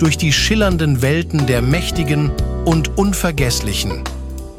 [0.00, 2.32] durch die schillernden Welten der Mächtigen
[2.64, 4.02] und Unvergesslichen.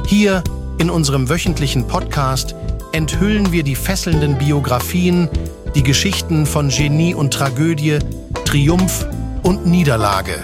[0.05, 0.43] Hier
[0.77, 2.55] in unserem wöchentlichen Podcast
[2.91, 5.29] enthüllen wir die fesselnden Biografien,
[5.75, 7.99] die Geschichten von Genie und Tragödie,
[8.45, 9.07] Triumph
[9.43, 10.43] und Niederlage.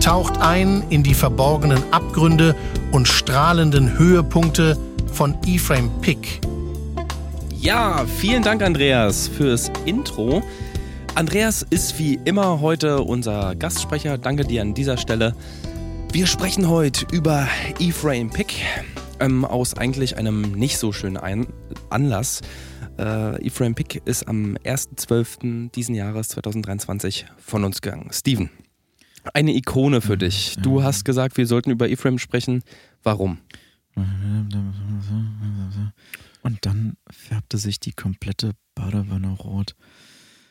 [0.00, 2.54] Taucht ein in die verborgenen Abgründe
[2.92, 4.78] und strahlenden Höhepunkte
[5.12, 6.40] von Ephraim Pick.
[7.60, 10.42] Ja, vielen Dank, Andreas, fürs Intro.
[11.18, 14.18] Andreas ist wie immer heute unser Gastsprecher.
[14.18, 15.34] Danke dir an dieser Stelle.
[16.12, 17.48] Wir sprechen heute über
[17.80, 18.62] Ephraim Pick
[19.18, 21.48] ähm, aus eigentlich einem nicht so schönen Ein
[21.90, 22.40] Anlass.
[23.00, 25.72] Äh, Ephraim Pick ist am 1.12.
[25.72, 28.10] diesen Jahres 2023 von uns gegangen.
[28.12, 28.48] Steven,
[29.34, 30.54] eine Ikone für dich.
[30.62, 32.62] Du hast gesagt, wir sollten über Ephraim sprechen.
[33.02, 33.38] Warum?
[36.44, 39.74] Und dann färbte sich die komplette Badewanne rot.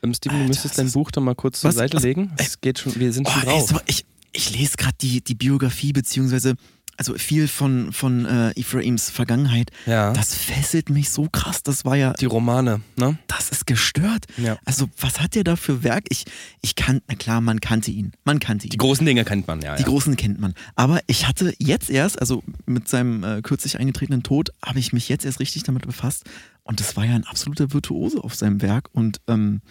[0.04, 1.76] Ähm, Steven, du müsstest dein Buch doch mal kurz zur Was?
[1.76, 2.04] Seite Was?
[2.04, 2.32] legen.
[2.38, 3.70] Es geht schon, wir sind schon Oh, ey, drauf.
[3.70, 6.56] so, ich, ich lese gerade die, die Biografie, beziehungsweise
[6.98, 9.72] also viel von, von äh, Ephraims Vergangenheit.
[9.86, 10.14] Ja.
[10.14, 11.64] Das fesselt mich so krass.
[11.64, 13.18] Das war ja, Die Romane, ne?
[13.28, 14.26] das ist gestört.
[14.38, 14.58] Ja.
[14.66, 16.06] Also, was hat der da für Werk?
[16.10, 16.26] Ich,
[16.62, 18.12] ich kann, na klar, man kannte ihn.
[18.26, 18.72] Man kannte ihn.
[18.72, 19.76] Die großen Dinge kennt man, ja.
[19.76, 19.88] Die ja.
[19.88, 20.54] großen kennt man.
[20.76, 25.08] Aber ich hatte jetzt erst, also mit seinem äh, kürzlich eingetretenen Tod, habe ich mich
[25.10, 26.24] jetzt erst richtig damit befasst.
[26.64, 29.62] Und das war ja ein absoluter Virtuose auf seinem Werk und ähm,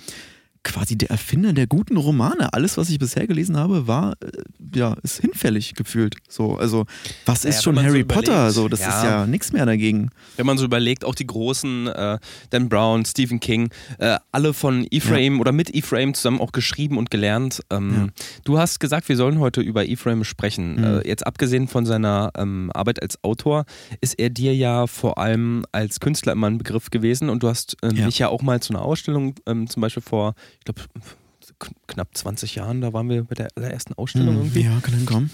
[0.66, 2.52] quasi der Erfinder der guten Romane.
[2.52, 4.30] Alles, was ich bisher gelesen habe, war, äh,
[4.74, 6.16] ja, ist hinfällig gefühlt.
[6.28, 6.86] So, also,
[7.24, 8.50] was ist schon wenn man so Harry Potter?
[8.50, 8.88] So, das ja.
[8.88, 10.10] ist ja nichts mehr dagegen.
[10.36, 12.18] Wenn man so überlegt, auch die großen, äh,
[12.50, 17.10] Dan Brown, Stephen King, äh, alle von Ephraim oder mit Ephraim zusammen auch geschrieben und
[17.10, 17.60] gelernt.
[17.70, 18.12] Ähm,
[18.44, 20.76] Du hast gesagt, wir sollen heute über Ephraim sprechen.
[20.76, 20.84] Mhm.
[20.84, 23.64] Äh, jetzt abgesehen von seiner ähm, Arbeit als Autor,
[24.00, 27.76] ist er dir ja vor allem als Künstler immer ein Begriff gewesen und du hast
[27.82, 28.06] ähm, Ja.
[28.06, 30.82] mich ja auch mal zu einer Ausstellung, ähm, zum Beispiel vor, ich glaube,
[31.86, 34.62] knapp 20 Jahren, da waren wir bei der allerersten Ausstellung Mhm, irgendwie.
[34.64, 35.30] Ja, kann dann kommen.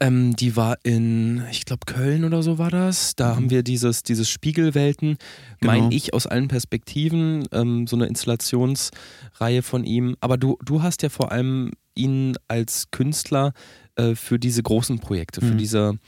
[0.00, 3.14] Ähm, die war in, ich glaube, Köln oder so war das.
[3.14, 5.16] Da haben wir dieses, dieses Spiegelwelten, Mhm.
[5.60, 5.72] Genau.
[5.72, 10.16] meine ich, aus allen Perspektiven, ähm, so eine Installationsreihe von ihm.
[10.20, 13.52] Aber du, du hast ja vor allem ihn als Künstler
[13.96, 15.58] äh, für diese großen Projekte, für Mhm.
[15.58, 15.98] diese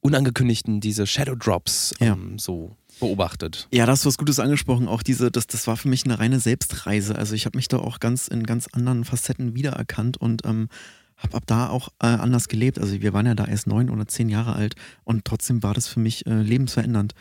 [0.00, 2.12] unangekündigten, diese Shadow Drops Ja.
[2.12, 3.68] ähm, so beobachtet.
[3.72, 4.88] Ja, das ist was Gutes angesprochen.
[4.88, 7.16] Auch diese, das, das war für mich eine reine Selbstreise.
[7.16, 10.68] Also ich habe mich da auch ganz in ganz anderen Facetten wiedererkannt und ähm,
[11.16, 12.78] habe ab da auch äh, anders gelebt.
[12.78, 14.74] Also wir waren ja da erst neun oder zehn Jahre alt
[15.04, 17.14] und trotzdem war das für mich äh, lebensverändernd.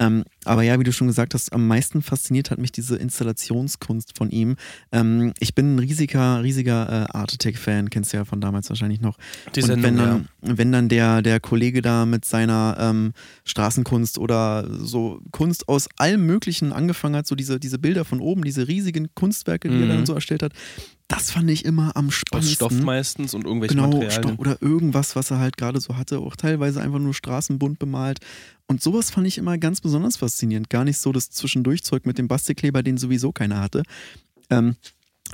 [0.00, 4.16] Ähm, aber ja, wie du schon gesagt hast, am meisten fasziniert hat mich diese Installationskunst
[4.16, 4.56] von ihm.
[4.92, 9.00] Ähm, ich bin ein riesiger, riesiger äh, Art Attack-Fan, kennst du ja von damals wahrscheinlich
[9.00, 9.18] noch.
[9.54, 13.12] Die und Sendung, wenn dann, wenn dann der, der Kollege da mit seiner ähm,
[13.44, 18.44] Straßenkunst oder so Kunst aus allem Möglichen angefangen hat, so diese, diese Bilder von oben,
[18.44, 19.88] diese riesigen Kunstwerke, die er Mhm.
[19.88, 20.52] dann so erstellt hat,
[21.08, 22.54] das fand ich immer am Aus spannendsten.
[22.54, 24.22] Stoff meistens und irgendwelche Genau, Materialien.
[24.22, 28.18] Stoff oder irgendwas, was er halt gerade so hatte, auch teilweise einfach nur straßenbunt bemalt.
[28.66, 30.68] Und sowas fand ich immer ganz besonders faszinierend.
[30.68, 33.82] Gar nicht so das Zwischendurchzeug mit dem Bastelkleber, den sowieso keiner hatte.
[34.50, 34.76] Ähm,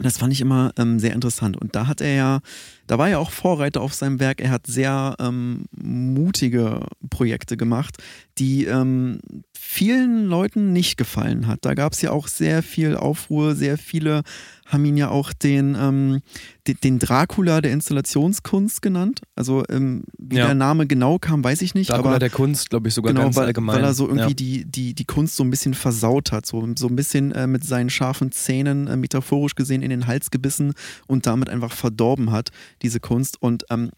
[0.00, 1.56] das fand ich immer ähm, sehr interessant.
[1.56, 2.40] Und da hat er ja,
[2.86, 4.40] da war er auch Vorreiter auf seinem Werk.
[4.40, 7.98] Er hat sehr ähm, mutige Projekte gemacht,
[8.38, 9.20] die ähm,
[9.56, 11.64] vielen Leuten nicht gefallen hat.
[11.64, 14.22] Da gab es ja auch sehr viel Aufruhr, sehr viele
[14.66, 16.20] haben ihn ja auch den, ähm,
[16.66, 19.20] den, den Dracula der Installationskunst genannt.
[19.34, 20.46] Also ähm, wie Ja.
[20.46, 21.90] der Name genau kam, weiß ich nicht.
[21.90, 23.76] Dracula aber der Kunst, glaube ich, sogar genau, ganz weil, allgemein.
[23.76, 24.34] weil er so irgendwie ja.
[24.34, 26.46] die, die, die Kunst so ein bisschen versaut hat.
[26.46, 30.30] So, so ein bisschen äh, mit seinen scharfen Zähnen, äh, metaphorisch gesehen, in den Hals
[30.30, 30.72] gebissen
[31.06, 32.50] und damit einfach verdorben hat,
[32.82, 33.40] diese Kunst.
[33.42, 33.90] Und ähm,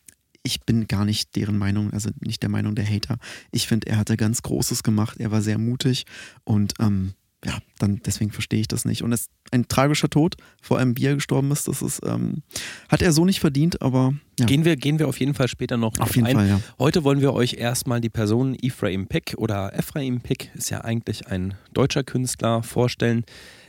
[0.42, 3.18] ich bin gar nicht deren Meinung, also nicht der Meinung der Hater.
[3.50, 6.06] Ich finde, er hatte ganz Großes gemacht, er war sehr mutig
[6.44, 7.12] und ähm,
[7.46, 9.02] ja, dann deswegen verstehe ich das nicht.
[9.02, 12.42] Und es ist ein tragischer Tod, vor allem wie er gestorben ist, das ist, ähm,
[12.88, 14.46] hat er so nicht verdient, aber ja.
[14.46, 16.36] Gehen wir, gehen wir auf jeden Fall später noch Auf jeden ein.
[16.36, 16.60] Fall, ja.
[16.78, 21.28] Heute wollen wir euch erstmal die Person Ephraim Pick oder Ephraim Pick, ist ja eigentlich
[21.28, 23.24] ein deutscher Künstler, vorstellen.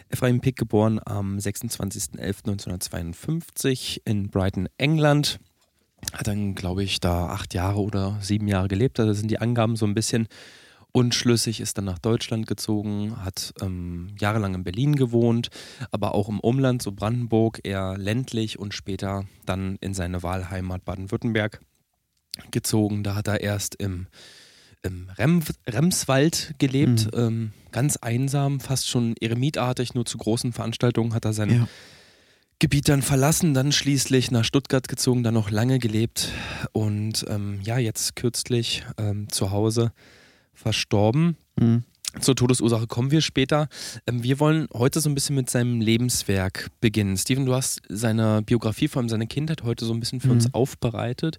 [0.09, 5.39] Ephraim Pick geboren am 26.11.1952 in Brighton, England.
[6.13, 8.99] Hat dann, glaube ich, da acht Jahre oder sieben Jahre gelebt.
[8.99, 10.27] Also sind die Angaben so ein bisschen
[10.97, 15.49] unschlüssig, ist dann nach Deutschland gezogen, hat ähm, jahrelang in Berlin gewohnt,
[15.91, 21.61] aber auch im Umland, so Brandenburg, eher ländlich und später dann in seine Wahlheimat Baden-Württemberg.
[22.51, 23.03] gezogen.
[23.03, 24.05] Da hat er erst im,
[24.83, 27.19] im Rem, Remswald gelebt, Mhm.
[27.19, 31.67] ähm, ganz einsam, fast schon eremitartig, nur zu großen Veranstaltungen hat er sein Ja.
[32.59, 36.29] Gebiet dann verlassen, dann schließlich nach Stuttgart gezogen, dann noch lange gelebt
[36.73, 39.91] und ähm, ja, jetzt kürzlich ähm, zu Hause
[40.57, 41.37] verstorben.
[41.59, 41.83] Mhm.
[42.21, 43.67] Zur Todesursache kommen wir später.
[44.07, 47.15] Ähm, wir wollen heute so ein bisschen mit seinem Lebenswerk beginnen.
[47.15, 50.33] Steven, du hast seine Biografie, vor allem seine Kindheit, heute so ein bisschen für Mhm.
[50.33, 51.37] uns aufbereitet.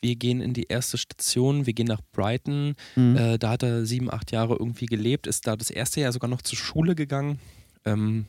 [0.00, 2.74] Wir gehen in die erste Station, wir gehen nach Brighton.
[2.94, 3.16] Mhm.
[3.16, 6.30] Äh, da hat er sieben, acht Jahre irgendwie gelebt, ist da das erste Jahr sogar
[6.30, 7.40] noch zur Schule gegangen.
[7.84, 8.26] Ähm,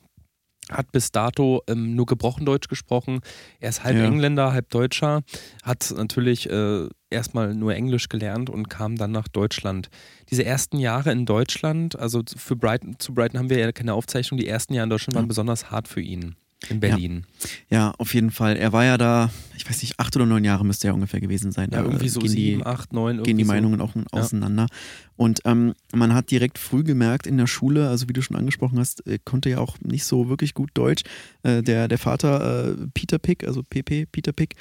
[0.69, 3.19] hat bis dato ähm, nur gebrochen Deutsch gesprochen.
[3.59, 4.05] Er ist halb Ja.
[4.05, 5.21] Engländer, halb Deutscher.
[5.63, 9.89] Hat natürlich äh, erstmal nur Englisch gelernt und kam dann nach Deutschland.
[10.29, 14.39] Diese ersten Jahre in Deutschland, also für Brighton, zu Brighton haben wir ja keine Aufzeichnung,
[14.39, 15.29] die ersten Jahre in Deutschland waren Ja.
[15.29, 16.35] besonders hart für ihn.
[16.69, 17.25] In Berlin.
[17.69, 18.55] Ja, auf jeden Fall.
[18.55, 21.51] Er war ja da, ich weiß nicht, acht oder neun Jahre müsste er ungefähr gewesen
[21.51, 21.69] sein.
[21.71, 23.17] Ja, Da, irgendwie so gehen sieben, die, acht, neun.
[23.17, 23.51] gehen die irgendwie so.
[23.53, 24.67] Meinungen auch auseinander.
[25.15, 28.77] Und ähm, man hat direkt früh gemerkt in der Schule, also wie du schon angesprochen
[28.79, 31.03] hast, äh, konnte ja auch nicht so wirklich gut Deutsch.
[31.43, 34.55] Äh, der, der Vater äh, Peter Pick, also PP Peter Pick,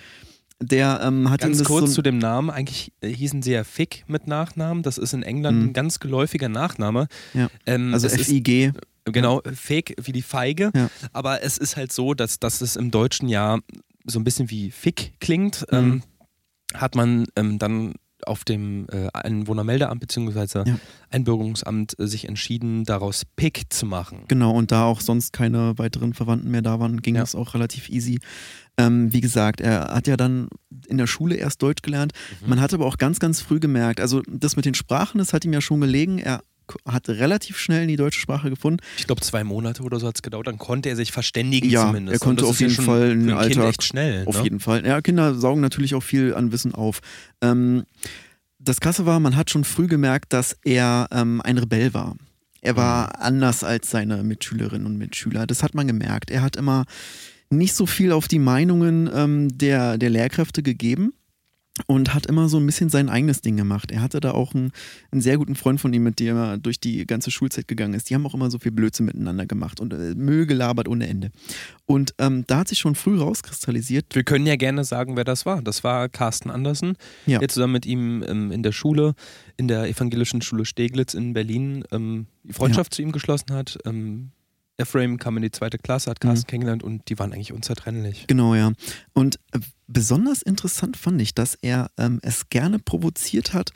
[0.63, 2.51] der ähm, hat Ganz kurz so zu dem Namen.
[2.51, 4.83] Eigentlich äh, hießen sie ja Fick mit Nachnamen.
[4.83, 5.65] Das ist in England Mhm.
[5.69, 7.09] ein ganz geläufiger Nachname.
[7.33, 7.49] Ja.
[7.67, 8.73] Ähm, also es ist, FIG.
[9.13, 10.71] Genau, Fake wie die Feige.
[10.75, 10.91] Ja.
[11.13, 13.59] Aber es ist halt so, dass, dass es im Deutschen ja
[14.07, 15.67] so ein bisschen wie Fick klingt.
[15.71, 15.79] Mhm.
[15.79, 16.03] Ähm,
[16.75, 17.95] hat man ähm, dann
[18.27, 20.69] auf dem äh, Einwohnermeldeamt bzw.
[20.69, 20.79] Ja.
[21.11, 24.25] Einbürgerungsamt äh, sich entschieden, daraus Pick zu machen.
[24.29, 27.23] Genau, und da auch sonst keine weiteren Verwandten mehr da waren, ging Ja.
[27.23, 28.21] das auch relativ easy.
[28.77, 30.49] Ähm, wie gesagt, er hat ja dann
[30.87, 32.13] in der Schule erst Deutsch gelernt.
[32.43, 32.51] Mhm.
[32.51, 35.45] Man hat aber auch ganz, ganz früh gemerkt, also das mit den Sprachen, das hat
[35.45, 36.19] ihm ja schon gelegen.
[36.19, 36.43] Er
[36.87, 38.81] hat relativ schnell in die deutsche Sprache gefunden.
[38.99, 40.47] Ich glaube, zwei Monate oder so hat es gedauert.
[40.47, 42.21] Dann konnte er sich verständigen Ja, zumindest.
[42.21, 44.25] er konnte auf jeden Fall ein Kind Alltag echt schnell.
[44.27, 44.43] Auf ne?
[44.45, 44.87] jeden Fall.
[44.87, 47.01] Ja, Kinder saugen natürlich auch viel an Wissen auf.
[47.41, 47.85] Ähm,
[48.59, 52.17] das Krasse war, man hat schon früh gemerkt, dass er ähm, ein Rebell war.
[52.61, 53.13] Er war Mhm.
[53.23, 55.47] anders als seine Mitschülerinnen und Mitschüler.
[55.47, 56.31] Das hat man gemerkt.
[56.31, 56.85] Er hat immer
[57.49, 61.15] nicht so viel auf die Meinungen ähm, der, der Lehrkräfte gegeben
[61.87, 63.91] und hat immer so ein bisschen sein eigenes Ding gemacht.
[63.91, 64.73] Er hatte da auch einen,
[65.11, 68.11] einen sehr guten Freund von ihm, mit dem er durch die ganze Schulzeit gegangen ist.
[68.11, 71.31] Die haben auch immer so viel Blödsinn miteinander gemacht und äh, Müll gelabert ohne Ende.
[71.87, 75.47] Und ähm, da hat sich schon früh rauskristallisiert, Wir können ja gerne sagen, wer das
[75.47, 75.63] war.
[75.63, 76.95] Das war Carsten Andersen,
[77.27, 77.39] Ja.
[77.39, 79.15] der zusammen mit ihm ähm, in der Schule,
[79.57, 83.79] in der evangelischen Schule Steglitz in Berlin, ähm, die Freundschaft zu ihm geschlossen hat.
[83.85, 84.31] Ähm,
[84.77, 86.51] Ephraim kam in die zweite Klasse, hat Carsten Mhm.
[86.51, 88.25] kennengelernt und die waren eigentlich unzertrennlich.
[88.29, 88.73] Genau, ja.
[89.13, 89.59] Und äh,
[89.93, 93.73] besonders interessant fand ich, dass er ähm, es gerne provoziert hat,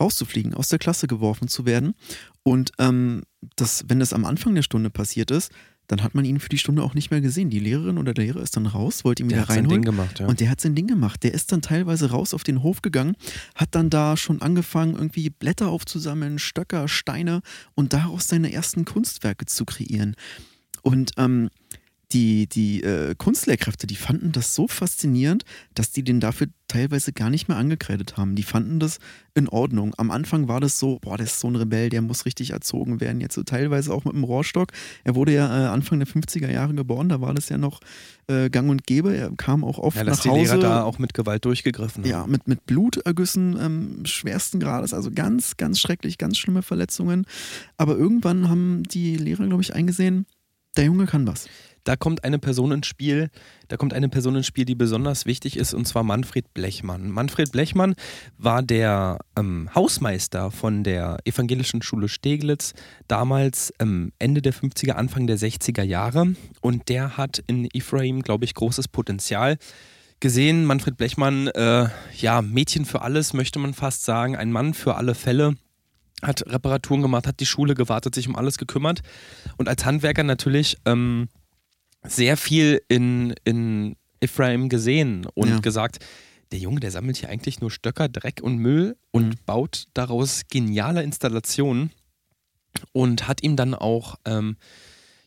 [0.00, 1.94] rauszufliegen, aus der Klasse geworfen zu werden.
[2.42, 3.22] Und ähm,
[3.56, 5.52] das, wenn das am Anfang der Stunde passiert ist,
[5.88, 7.50] dann hat man ihn für die Stunde auch nicht mehr gesehen.
[7.50, 9.80] Die Lehrerin oder der Lehrer ist dann raus, wollte ihn Der wieder hat sein Ding
[9.80, 9.82] reinholen.
[9.84, 10.26] gemacht, ja.
[10.26, 11.22] Und der hat sein Ding gemacht.
[11.24, 13.16] Der ist dann teilweise raus auf den Hof gegangen,
[13.56, 17.42] hat dann da schon angefangen, irgendwie Blätter aufzusammeln, Stöcker, Steine
[17.74, 20.14] und daraus seine ersten Kunstwerke zu kreieren.
[20.82, 21.50] Und ähm,
[22.12, 27.30] die, die äh, Kunstlehrkräfte, die fanden das so faszinierend, dass die den dafür teilweise gar
[27.30, 28.34] nicht mehr angekreidet haben.
[28.34, 28.98] Die fanden das
[29.34, 29.94] in Ordnung.
[29.96, 33.00] Am Anfang war das so, boah, der ist so ein Rebell, der muss richtig erzogen
[33.00, 33.20] werden.
[33.20, 34.72] Jetzt so teilweise auch mit dem Rohrstock.
[35.04, 37.80] Er wurde ja äh, Anfang der 50er Jahre geboren, da war das ja noch
[38.28, 39.16] äh, gang und gäbe.
[39.16, 40.56] Er kam auch oft ja, nach die Hause.
[40.56, 42.10] Lehrer da auch mit Gewalt durchgegriffen haben.
[42.10, 47.24] Ja, mit, mit Blutergüssen ähm, schwersten Grades, also ganz, ganz schrecklich, ganz schlimme Verletzungen.
[47.76, 50.26] Aber irgendwann haben die Lehrer, glaube ich, eingesehen,
[50.76, 51.48] der Junge kann was.
[51.84, 53.30] Da kommt eine Person ins Spiel,
[53.68, 57.10] da kommt eine Person ins Spiel, die besonders wichtig ist, und zwar Manfred Blechmann.
[57.10, 57.94] Manfred Blechmann
[58.36, 62.74] war der ähm, Hausmeister von der Evangelischen Schule Steglitz,
[63.08, 66.34] damals ähm, Ende der 50er, Anfang der 60er Jahre.
[66.60, 69.56] Und der hat in Ephraim, glaube ich, großes Potenzial
[70.20, 70.64] gesehen.
[70.64, 75.14] Manfred Blechmann, äh, ja, Mädchen für alles, möchte man fast sagen, ein Mann für alle
[75.14, 75.56] Fälle
[76.22, 79.00] hat Reparaturen gemacht, hat die Schule gewartet, sich um alles gekümmert
[79.56, 81.28] und als Handwerker natürlich ähm,
[82.02, 85.58] sehr viel in, in Ephraim gesehen und Ja.
[85.60, 86.04] gesagt,
[86.52, 89.34] der Junge, der sammelt hier eigentlich nur Stöcker, Dreck und Müll und Mhm.
[89.46, 91.90] baut daraus geniale Installationen
[92.92, 94.56] und hat ihm dann auch, ähm,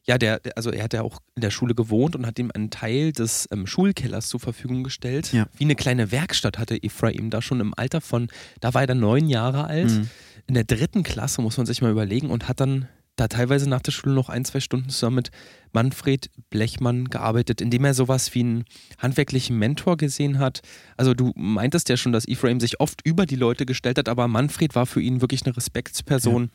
[0.06, 2.70] ja, der, also er hat ja auch in der Schule gewohnt und hat ihm einen
[2.70, 5.32] Teil des ähm, Schulkellers zur Verfügung gestellt.
[5.32, 5.48] Ja.
[5.58, 8.28] Wie eine kleine Werkstatt hatte Ephraim da schon im Alter von,
[8.60, 10.10] da war er dann neun Jahre alt Mhm.
[10.48, 13.82] in der dritten Klasse, muss man sich mal überlegen, und hat dann da teilweise nach
[13.82, 15.30] der Schule noch ein, zwei Stunden zusammen mit
[15.72, 18.66] Manfred Blechmann gearbeitet, indem er sowas wie einen
[18.98, 20.62] handwerklichen Mentor gesehen hat.
[20.98, 24.28] Also du meintest ja schon, dass Ephraim sich oft über die Leute gestellt hat, aber
[24.28, 26.50] Manfred war für ihn wirklich eine Respektsperson,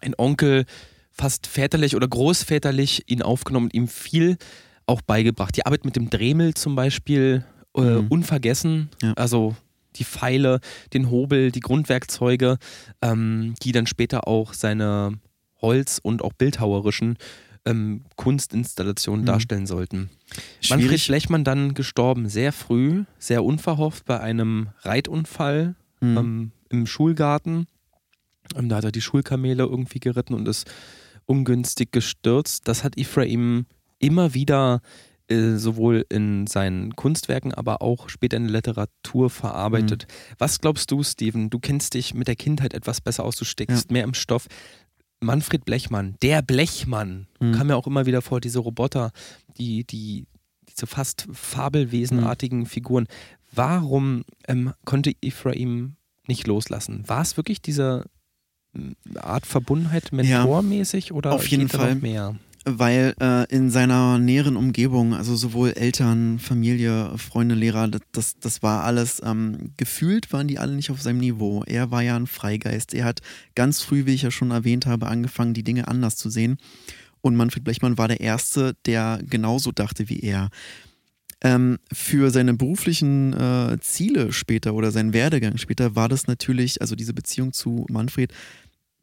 [0.00, 0.64] ein Onkel,
[1.12, 4.36] fast väterlich oder großväterlich ihn aufgenommen und ihm viel
[4.86, 5.56] auch beigebracht.
[5.56, 7.44] Die Arbeit mit dem Dremel zum Beispiel,
[7.76, 8.08] äh, Mhm.
[8.08, 8.88] unvergessen.
[9.02, 9.12] Ja.
[9.14, 9.56] Also
[9.96, 10.60] die Pfeile,
[10.92, 12.58] den Hobel, die Grundwerkzeuge,
[13.02, 15.18] ähm, die dann später auch seine
[15.60, 17.16] Holz- und auch bildhauerischen
[17.64, 19.26] ähm, Kunstinstallationen Mhm.
[19.26, 20.08] darstellen sollten.
[20.60, 20.70] Schwierig.
[20.90, 26.16] Manfred Blechmann dann gestorben, sehr früh, sehr unverhofft bei einem Reitunfall Mhm.
[26.16, 27.66] ähm, im Schulgarten.
[28.54, 30.70] Ähm, da hat er die Schulkamele irgendwie geritten und ist
[31.24, 32.68] ungünstig gestürzt.
[32.68, 33.66] Das hat Ephraim
[33.98, 34.80] immer wieder
[35.28, 40.06] äh, sowohl in seinen Kunstwerken, aber auch später in der Literatur verarbeitet.
[40.38, 41.50] Was glaubst du, Steven?
[41.50, 44.46] Du kennst dich mit der Kindheit etwas besser aus, du steckst mehr im Stoff.
[45.20, 47.52] Manfred Blechmann, der Blechmann, Mhm.
[47.52, 49.12] kam ja auch immer wieder vor, diese Roboter,
[49.58, 50.26] die, die,
[50.68, 53.06] diese fast fabelwesenartigen Figuren.
[53.52, 55.96] Warum ähm, konnte Ephraim
[56.26, 57.04] nicht loslassen?
[57.08, 58.04] War es wirklich diese
[58.74, 61.94] ähm, Art Verbundenheit mentormäßig oder auf jeden Fall.
[61.94, 62.36] mehr?
[62.68, 68.82] Weil äh, in seiner näheren Umgebung, also sowohl Eltern, Familie, Freunde, Lehrer, das, das, war
[68.82, 71.62] alles, ähm, gefühlt waren die alle nicht auf seinem Niveau.
[71.64, 72.92] Er war ja ein Freigeist.
[72.92, 73.20] Er hat
[73.54, 76.58] ganz früh, wie ich ja schon erwähnt habe, angefangen, die Dinge anders zu sehen.
[77.20, 80.50] Und Manfred Blechmann war der Erste, der genauso dachte wie er.
[81.42, 86.96] Ähm, für seine beruflichen äh, Ziele später oder seinen Werdegang später war das natürlich, also
[86.96, 88.32] diese Beziehung zu Manfred,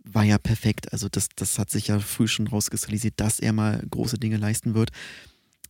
[0.04, 0.92] war ja perfekt.
[0.92, 4.74] Also das, das hat sich ja früh schon rauskristallisiert, dass er mal große Dinge leisten
[4.74, 4.92] wird.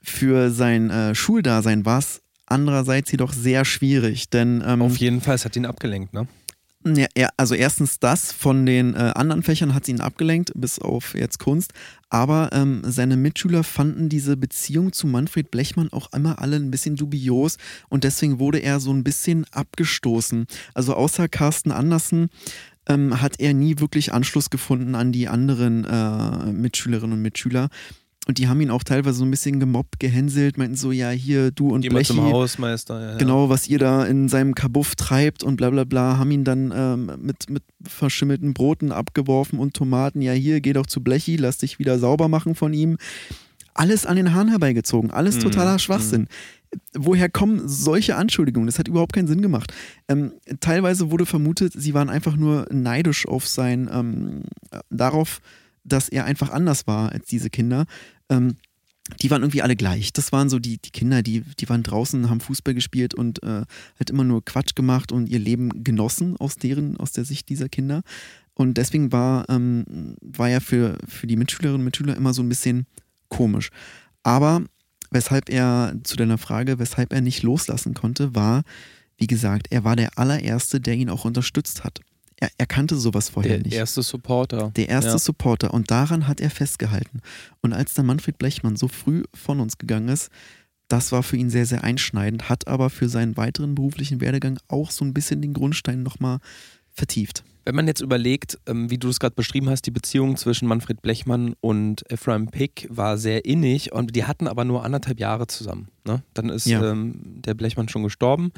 [0.01, 5.35] Für sein äh, Schuldasein war es andererseits jedoch sehr schwierig, denn ähm, Auf jeden Fall,
[5.35, 6.27] es hat ihn abgelenkt, ne?
[6.85, 11.15] ja, ja, also erstens das, von den äh, anderen Fächern hat ihn abgelenkt, bis auf
[11.15, 11.71] jetzt Kunst.
[12.09, 16.95] Aber ähm, seine Mitschüler fanden diese Beziehung zu Manfred Blechmann auch immer alle ein bisschen
[16.95, 17.57] dubios
[17.89, 20.45] und deswegen wurde er so ein bisschen abgestoßen.
[20.73, 22.29] Also außer Carsten Andersen
[22.87, 27.69] ähm, hat er nie wirklich Anschluss gefunden an die anderen äh, Mitschülerinnen und Mitschüler.
[28.25, 31.51] Und die haben ihn auch teilweise so ein bisschen gemobbt, gehänselt, meinten so, ja, hier,
[31.51, 33.01] du und Geh mal zum Blechi, Hausmeister.
[33.01, 33.17] Ja, ja.
[33.17, 36.71] genau, was ihr da in seinem Kabuff treibt und bla bla bla, haben ihn dann
[36.73, 40.21] ähm, mit, mit verschimmelten Broten abgeworfen und Tomaten.
[40.21, 42.97] Ja, hier, geh doch zu Blechi, lass dich wieder sauber machen von ihm.
[43.73, 46.27] Alles an den Haaren herbeigezogen, alles Mhm, totaler Schwachsinn.
[46.93, 48.67] Woher kommen solche Anschuldigungen?
[48.67, 49.73] Das hat überhaupt keinen Sinn gemacht.
[50.07, 55.39] Ähm, teilweise wurde vermutet, sie waren einfach nur neidisch auf sein, ähm, äh, darauf,
[55.83, 57.85] dass er einfach anders war als diese Kinder.
[58.29, 58.55] Ähm,
[59.21, 60.13] die waren irgendwie alle gleich.
[60.13, 63.63] Das waren so die, die Kinder, die, die waren draußen, haben Fußball gespielt und äh,
[63.99, 67.67] halt immer nur Quatsch gemacht und ihr Leben genossen aus deren, aus der Sicht dieser
[67.67, 68.01] Kinder.
[68.53, 72.49] Und deswegen war, ähm, war ja für, für die Mitschülerinnen und Mitschüler immer so ein
[72.49, 72.85] bisschen
[73.27, 73.69] komisch.
[74.21, 74.63] Aber
[75.13, 78.63] weshalb er, zu deiner Frage, weshalb er nicht loslassen konnte, war,
[79.17, 82.01] wie gesagt, er war der allererste, der ihn auch unterstützt hat.
[82.37, 83.73] Er, er kannte sowas vorher Der nicht.
[83.73, 84.71] erste Supporter.
[84.75, 85.17] Der erste Ja.
[85.19, 85.73] Supporter.
[85.73, 87.21] Und daran hat er festgehalten.
[87.61, 90.29] Und als der Manfred Blechmann so früh von uns gegangen ist,
[90.89, 94.91] das war für ihn sehr, sehr einschneidend, hat aber für seinen weiteren beruflichen Werdegang auch
[94.91, 96.39] so ein bisschen den Grundstein nochmal
[96.91, 97.43] vertieft.
[97.65, 101.01] Wenn man jetzt überlegt, ähm, wie du es gerade beschrieben hast, die Beziehung zwischen Manfred
[101.01, 105.87] Blechmann und Ephraim Pick war sehr innig und die hatten aber nur anderthalb Jahre zusammen.
[106.05, 106.23] Ne?
[106.33, 106.91] Dann ist Ja.
[106.91, 108.51] ähm, der Blechmann schon gestorben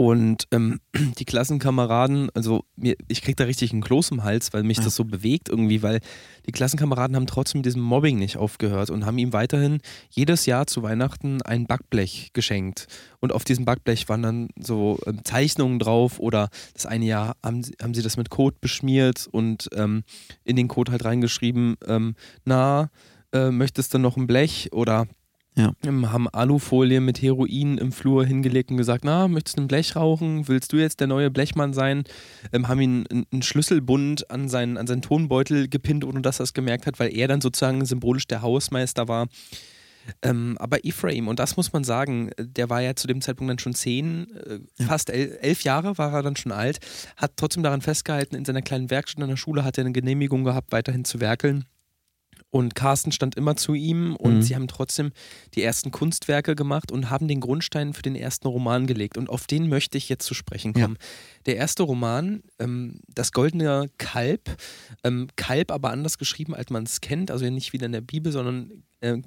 [0.00, 0.80] und ähm,
[1.18, 4.84] die Klassenkameraden, also mir, ich krieg da richtig einen Kloß im Hals, weil mich Ja.
[4.84, 6.00] das so bewegt irgendwie, weil
[6.46, 10.66] die Klassenkameraden haben trotzdem mit diesem Mobbing nicht aufgehört und haben ihm weiterhin jedes Jahr
[10.66, 12.86] zu Weihnachten ein Backblech geschenkt.
[13.20, 17.62] Und auf diesem Backblech waren dann so ähm, Zeichnungen drauf oder das eine Jahr haben
[17.62, 20.04] sie, haben sie das mit Code beschmiert und ähm,
[20.44, 22.14] in den Code halt reingeschrieben, ähm,
[22.46, 22.88] na,
[23.32, 25.06] äh, möchtest du noch ein Blech oder
[25.56, 25.72] Ja.
[25.84, 29.96] ähm, haben Alufolie mit Heroin im Flur hingelegt und gesagt, na, möchtest du ein Blech
[29.96, 30.46] rauchen?
[30.48, 32.04] Willst du jetzt der neue Blechmann sein?
[32.52, 36.44] Ähm, haben ihn einen- einen Schlüsselbund an seinen, an seinen Tonbeutel gepinnt, ohne dass er
[36.44, 39.26] es gemerkt hat, weil er dann sozusagen symbolisch der Hausmeister war.
[40.22, 43.58] Ähm, aber Ephraim, und das muss man sagen, der war ja zu dem Zeitpunkt dann
[43.58, 44.86] schon zehn, äh, Ja.
[44.86, 46.78] fast el elf Jahre war er dann schon alt,
[47.16, 50.42] hat trotzdem daran festgehalten, in seiner kleinen Werkstatt an der Schule hat er eine Genehmigung
[50.44, 51.64] gehabt, weiterhin zu werkeln.
[52.50, 54.42] Und Carsten stand immer zu ihm und Mhm.
[54.42, 55.12] sie haben trotzdem
[55.54, 59.16] die ersten Kunstwerke gemacht und haben den Grundstein für den ersten Roman gelegt.
[59.16, 60.82] Und auf den möchte ich jetzt zu sprechen Ja.
[60.84, 60.98] kommen.
[61.46, 64.56] Der erste Roman, ähm, Das goldene Kalb,
[65.04, 68.32] ähm, Kalb aber anders geschrieben, als man es kennt, also nicht wieder in der Bibel,
[68.32, 69.18] sondern äh,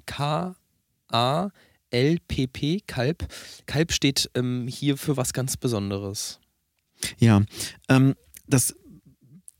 [1.10, 3.26] K-A-L-P-P, Kalb.
[3.66, 6.40] Kalb steht ähm, hier für was ganz Besonderes.
[7.18, 7.42] Ja,
[7.88, 8.14] ähm,
[8.46, 8.74] das,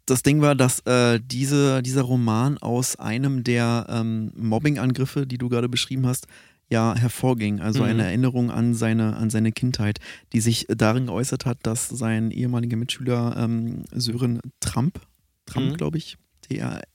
[0.07, 5.49] das Ding war, dass äh, diese, dieser Roman aus einem der ähm, Mobbing-Angriffe, die du
[5.49, 6.27] gerade beschrieben hast,
[6.71, 7.61] ja hervorging.
[7.61, 7.89] Also Mhm.
[7.89, 9.99] eine Erinnerung an seine, an seine Kindheit,
[10.33, 15.01] die sich darin geäußert hat, dass sein ehemaliger Mitschüler ähm, Sören Trump,
[15.47, 15.77] Trump Mhm.
[15.77, 16.17] glaube ich,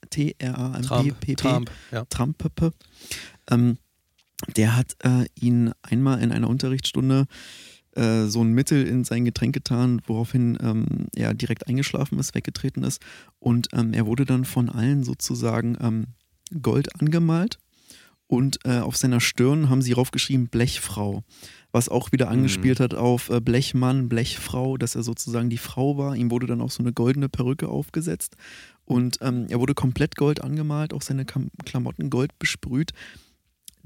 [0.09, 2.05] T-R-A-M-P, Trump, Trump, ja.
[2.05, 2.51] Trump,
[3.51, 3.77] ähm,
[4.55, 7.25] der hat äh, ihn einmal in einer Unterrichtsstunde
[7.95, 12.83] äh, so ein Mittel in sein Getränk getan, woraufhin ähm, er direkt eingeschlafen ist, weggetreten
[12.83, 13.01] ist.
[13.39, 16.07] Und ähm, er wurde dann von allen sozusagen ähm,
[16.61, 17.57] Gold angemalt.
[18.27, 21.23] Und äh, auf seiner Stirn haben sie raufgeschrieben Blechfrau,
[21.71, 22.83] was auch wieder angespielt mhm.
[22.83, 26.15] hat auf äh, Blechmann, Blechfrau, dass er sozusagen die Frau war.
[26.15, 28.35] Ihm wurde dann auch so eine goldene Perücke aufgesetzt.
[28.85, 32.91] Und ähm, er wurde komplett Gold angemalt, auch seine Klamotten Gold besprüht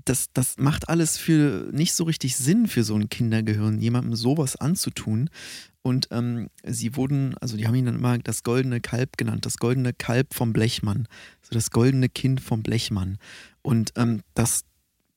[0.05, 4.55] das, das macht alles für nicht so richtig Sinn für so ein Kindergehirn, jemandem sowas
[4.55, 5.29] anzutun.
[5.81, 9.57] Und ähm, sie wurden, also die haben ihn dann immer das goldene Kalb genannt, das
[9.57, 11.07] goldene Kalb vom Blechmann,
[11.41, 13.17] so das goldene Kind vom Blechmann.
[13.61, 14.63] Und ähm, das,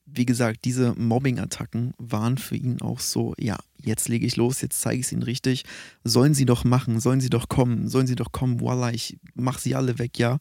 [0.07, 4.81] wie gesagt, diese Mobbing-Attacken waren für ihn auch so, ja, jetzt lege ich los, jetzt
[4.81, 5.65] zeige ich es ihnen richtig.
[6.05, 9.61] Sollen sie doch machen, sollen sie doch kommen, sollen sie doch kommen, voila, ich mache
[9.61, 10.39] sie alle weg, ja.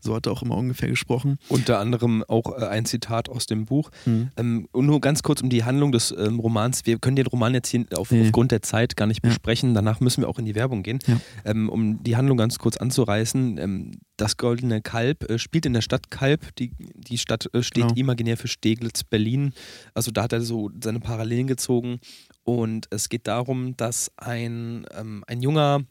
[0.00, 1.38] So hat er auch immer ungefähr gesprochen.
[1.48, 3.90] Unter anderem auch äh, ein Zitat aus dem Buch.
[4.06, 4.30] Mhm.
[4.36, 6.86] Ähm, und nur ganz kurz um die Handlung des ähm, Romans.
[6.86, 8.22] Wir können den Roman jetzt hier auf, nee.
[8.22, 9.30] aufgrund der Zeit gar nicht ja.
[9.30, 9.74] besprechen.
[9.74, 10.98] Danach müssen wir auch in die Werbung gehen.
[11.06, 11.20] Ja.
[11.44, 13.58] Ähm, um die Handlung ganz kurz anzureißen.
[13.58, 16.54] Ähm, das Goldene Kalb äh, spielt in der Stadt Kalb.
[16.56, 17.94] Die, die Stadt äh, steht genau.
[17.94, 19.52] imaginär für Steglitz, Berlin.
[19.94, 22.00] Also da hat er so seine Parallelen gezogen.
[22.48, 25.82] Und es geht darum, dass ein, ähm, ein junger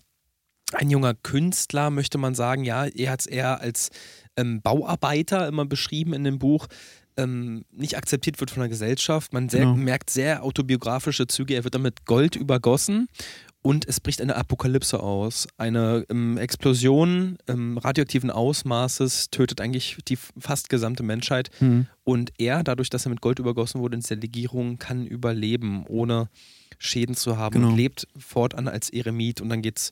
[0.73, 3.89] ein junger Künstler, möchte man sagen, ja, er hat es eher als
[4.35, 6.65] ähm, Bauarbeiter immer beschrieben in dem Buch,
[7.15, 9.33] ähm, nicht akzeptiert wird von der Gesellschaft.
[9.33, 9.75] Man sehr, genau.
[9.75, 11.53] merkt sehr autobiografische Züge.
[11.53, 13.07] Er wird damit Gold übergossen
[13.67, 15.45] und es bricht eine Apokalypse aus.
[15.57, 21.49] Eine ähm, Explosion ähm, radioaktiven Ausmaßes tötet eigentlich die fast gesamte Menschheit.
[21.59, 21.87] Mhm.
[22.05, 26.29] Und er, dadurch, dass er mit Gold übergossen wurde in dieser Legierung, kann überleben, ohne
[26.77, 27.67] Schäden zu haben genau.
[27.67, 29.41] und lebt fortan als Eremit.
[29.41, 29.91] Und dann geht es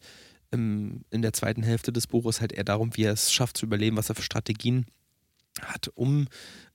[0.54, 3.66] ähm, in der zweiten Hälfte des Buches halt eher darum, wie er es schafft zu
[3.66, 4.86] überleben, was er für Strategien
[5.62, 6.28] hat, um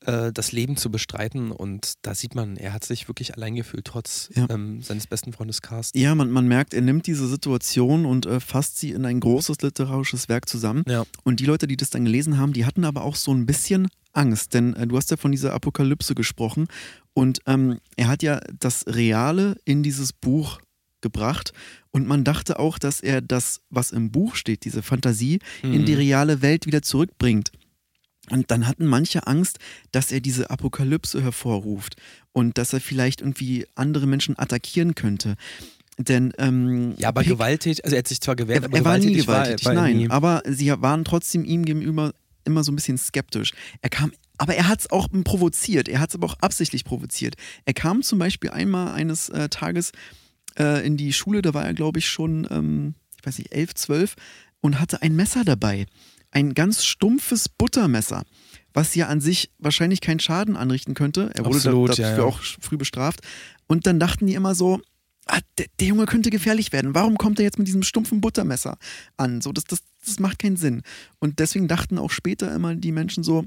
[0.07, 1.51] äh, das Leben zu bestreiten.
[1.51, 4.47] Und da sieht man, er hat sich wirklich allein gefühlt, trotz ja.
[4.49, 5.99] ähm, seines besten Freundes Carsten.
[5.99, 9.61] Ja, man, man merkt, er nimmt diese Situation und äh, fasst sie in ein großes
[9.63, 10.85] literarisches Werk zusammen.
[10.89, 11.05] Ja.
[11.25, 13.89] Und die Leute, die das dann gelesen haben, die hatten aber auch so ein bisschen
[14.13, 16.67] Angst, denn äh, du hast ja von dieser Apokalypse gesprochen.
[17.13, 20.61] Und ähm, er hat ja das Reale in dieses Buch
[21.01, 21.53] gebracht.
[21.91, 25.73] Und man dachte auch, dass er das, was im Buch steht, diese Fantasie, mhm.
[25.73, 27.51] in die reale Welt wieder zurückbringt.
[28.31, 29.59] Und dann hatten manche Angst,
[29.93, 31.97] dass er diese Apokalypse hervorruft
[32.33, 35.37] und dass er vielleicht irgendwie andere Menschen attackieren könnte.
[35.99, 38.85] Denn, ähm, ja, aber Pick, gewalttätig, also er hat sich zwar gewehrt, er, aber er
[38.85, 40.11] war nie gewalttätig, war, war nein, nie.
[40.11, 42.15] aber sie waren trotzdem ihm gegenüber
[42.45, 43.53] immer so ein bisschen skeptisch.
[43.83, 47.35] Er kam, aber er hat es auch provoziert, er hat es aber auch absichtlich provoziert.
[47.67, 49.93] Er kam zum Beispiel einmal eines äh, Tages
[50.59, 53.75] äh, in die Schule, da war er, glaube ich, schon, ähm, ich weiß nicht, elf,
[53.75, 54.17] zwölf
[54.63, 55.87] und hatte ein Messer dabei
[56.31, 58.25] ein ganz stumpfes Buttermesser,
[58.73, 61.31] was ja an sich wahrscheinlich keinen Schaden anrichten könnte.
[61.35, 62.25] Er wurde Absolut, dafür ja, ja.
[62.25, 63.21] auch früh bestraft.
[63.67, 64.81] Und dann dachten die immer so,
[65.27, 66.95] ah, der, der, Junge könnte gefährlich werden.
[66.95, 68.79] Warum kommt er jetzt mit diesem stumpfen Buttermesser
[69.17, 69.41] an?
[69.41, 70.83] So, das, das, das macht keinen Sinn.
[71.19, 73.45] Und deswegen dachten auch später immer die Menschen so,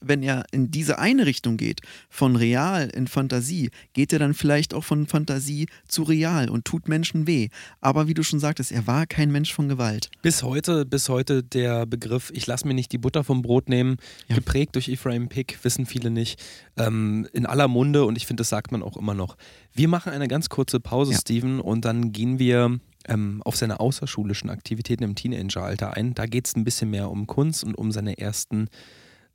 [0.00, 4.74] wenn er in diese eine Richtung geht, von real in Fantasie, geht er dann vielleicht
[4.74, 7.48] auch von Fantasie zu real und tut Menschen weh.
[7.80, 10.10] Aber wie du schon sagtest, er war kein Mensch von Gewalt.
[10.22, 13.96] Bis heute, bis heute der Begriff, ich lasse mir nicht die Butter vom Brot nehmen,
[14.28, 14.36] ja.
[14.36, 16.42] geprägt durch Ephraim Pick, wissen viele nicht,
[16.76, 19.36] ähm, in aller Munde und ich finde, das sagt man auch immer noch.
[19.72, 21.18] Wir machen eine ganz kurze Pause, ja.
[21.18, 26.14] Steven, und dann gehen wir ähm, auf seine außerschulischen Aktivitäten im Teenageralter ein.
[26.14, 28.68] Da geht es ein bisschen mehr um Kunst und um seine ersten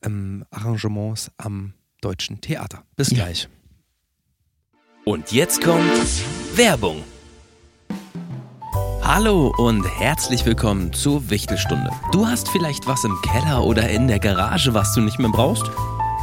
[0.04, 2.84] ähm, Arrangements am Deutschen Theater.
[2.96, 3.18] Bis ja.
[3.24, 3.50] gleich.
[5.06, 5.84] Und jetzt kommt
[6.56, 7.04] Werbung.
[9.02, 11.90] Hallo und herzlich willkommen zur Wichtelstunde.
[12.12, 15.64] Du hast vielleicht was im Keller oder in der Garage, was du nicht mehr brauchst,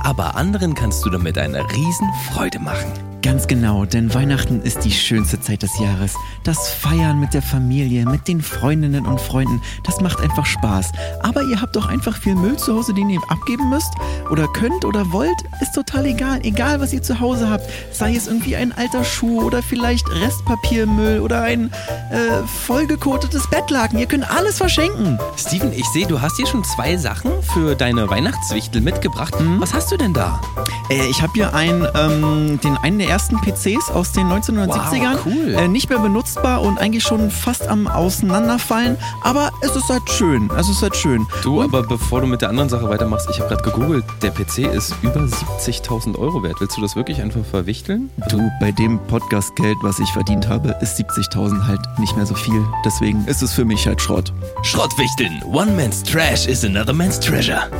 [0.03, 3.14] aber anderen kannst du damit eine Riesenfreude machen.
[3.25, 6.13] Ganz genau, denn Weihnachten ist die schönste Zeit des Jahres.
[6.43, 10.93] Das Feiern mit der Familie, mit den Freundinnen und Freunden, das macht einfach Spaß.
[11.23, 13.95] Aber ihr habt doch einfach viel Müll zu Hause, den ihr abgeben müsst
[14.31, 16.41] oder könnt oder wollt, ist total egal.
[16.43, 21.21] Egal, was ihr zu Hause habt, sei es irgendwie ein alter Schuh oder vielleicht Restpapiermüll
[21.21, 21.73] oder ein
[22.11, 24.01] äh, vollgekotetes Bettlaken.
[24.01, 25.19] Ihr könnt alles verschenken.
[25.39, 29.41] Steven, ich sehe, du hast hier schon zwei Sachen für deine Weihnachtswichtel mitgebracht.
[29.41, 29.63] Mhm.
[29.63, 30.43] Was hast du denn da?
[30.91, 35.15] Äh, ich habe hier einen, ähm, den einen der ersten PCs aus den 1970ern.
[35.15, 35.55] Wow, cool.
[35.55, 38.97] Äh, nicht mehr benutzbar und eigentlich schon fast am Auseinanderfallen.
[39.23, 40.51] Aber es ist halt schön.
[40.59, 41.25] Es ist halt schön.
[41.45, 44.33] Du, und aber bevor du mit der anderen Sache weitermachst, ich habe gerade gegoogelt, der
[44.33, 46.57] PC ist über 70.000 Euro wert.
[46.59, 48.11] Willst du das wirklich einfach verwichteln?
[48.31, 52.67] Du, bei dem Podcast-Geld, was ich verdient habe, ist 70.000 halt nicht mehr so viel.
[52.85, 54.33] Deswegen ist es für mich halt Schrott.
[54.63, 55.41] Schrottwichteln.
[55.45, 57.71] One man's trash is another man's treasure.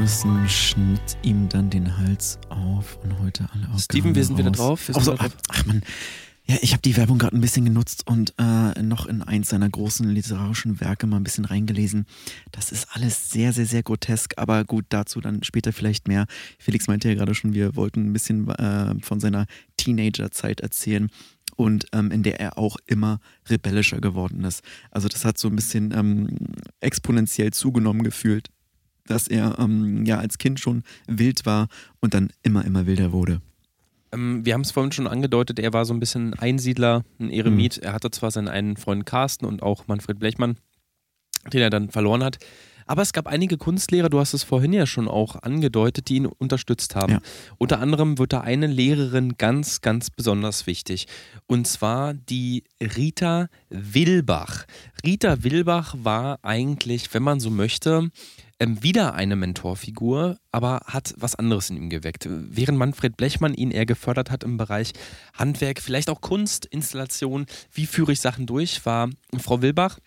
[0.00, 4.48] Anderson schnitt ihm dann den Hals auf und heute alle Organe Steven, wir sind wieder
[4.48, 4.56] raus.
[4.56, 4.88] drauf.
[4.88, 5.42] Wir Ach, sind so, wieder drauf.
[5.50, 5.82] ach man,
[6.46, 9.68] ja, ich habe die Werbung gerade ein bisschen genutzt und äh, noch in eins seiner
[9.68, 12.06] großen literarischen Werke mal ein bisschen reingelesen.
[12.50, 16.24] Das ist alles sehr, sehr, sehr grotesk, aber gut, dazu dann später vielleicht mehr.
[16.58, 19.44] Felix meinte ja gerade schon, wir wollten ein bisschen äh, von seiner
[19.76, 21.10] Teenagerzeit erzählen
[21.56, 24.62] und ähm, in der er auch immer rebellischer geworden ist.
[24.90, 26.38] Also das hat so ein bisschen ähm,
[26.80, 28.48] exponentiell zugenommen gefühlt,
[29.10, 31.68] dass er ähm, ja als Kind schon wild war
[32.00, 33.40] und dann immer, immer wilder wurde.
[34.12, 37.78] Ähm, wir haben es vorhin schon angedeutet, er war so ein bisschen Einsiedler, ein Eremit.
[37.78, 40.56] Er hatte zwar seinen einen Freund Carsten und auch Manfred Blechmann,
[41.52, 42.38] den er dann verloren hat.
[42.86, 46.26] Aber es gab einige Kunstlehrer, du hast es vorhin ja schon auch angedeutet, die ihn
[46.26, 47.12] unterstützt haben.
[47.12, 47.20] Ja.
[47.56, 51.06] Unter anderem wird da eine Lehrerin ganz, ganz besonders wichtig.
[51.46, 54.66] Und zwar die Rita Wilbach.
[55.04, 58.10] Rita Wilbach war eigentlich, wenn man so möchte,
[58.60, 62.28] ähm, wieder eine Mentorfigur, aber hat was anderes in ihm geweckt.
[62.30, 64.92] Während Manfred Blechmann ihn eher gefördert hat im Bereich
[65.34, 69.98] Handwerk, vielleicht auch Kunst, Installation, wie führe ich Sachen durch, war Frau Wilbach.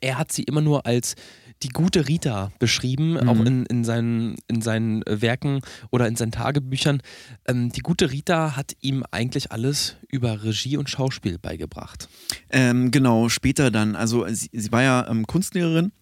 [0.00, 1.16] Er hat sie immer nur als
[1.62, 3.28] die gute Rita beschrieben, Mhm.
[3.28, 7.02] auch in, in, seinen, in seinen äh, Werken oder in seinen Tagebüchern.
[7.46, 12.08] Ähm, die gute Rita hat ihm eigentlich alles über Regie und Schauspiel beigebracht.
[12.50, 13.94] Ähm, genau, später dann.
[13.96, 15.92] Also sie, sie war ja ähm, Kunstlehrerin,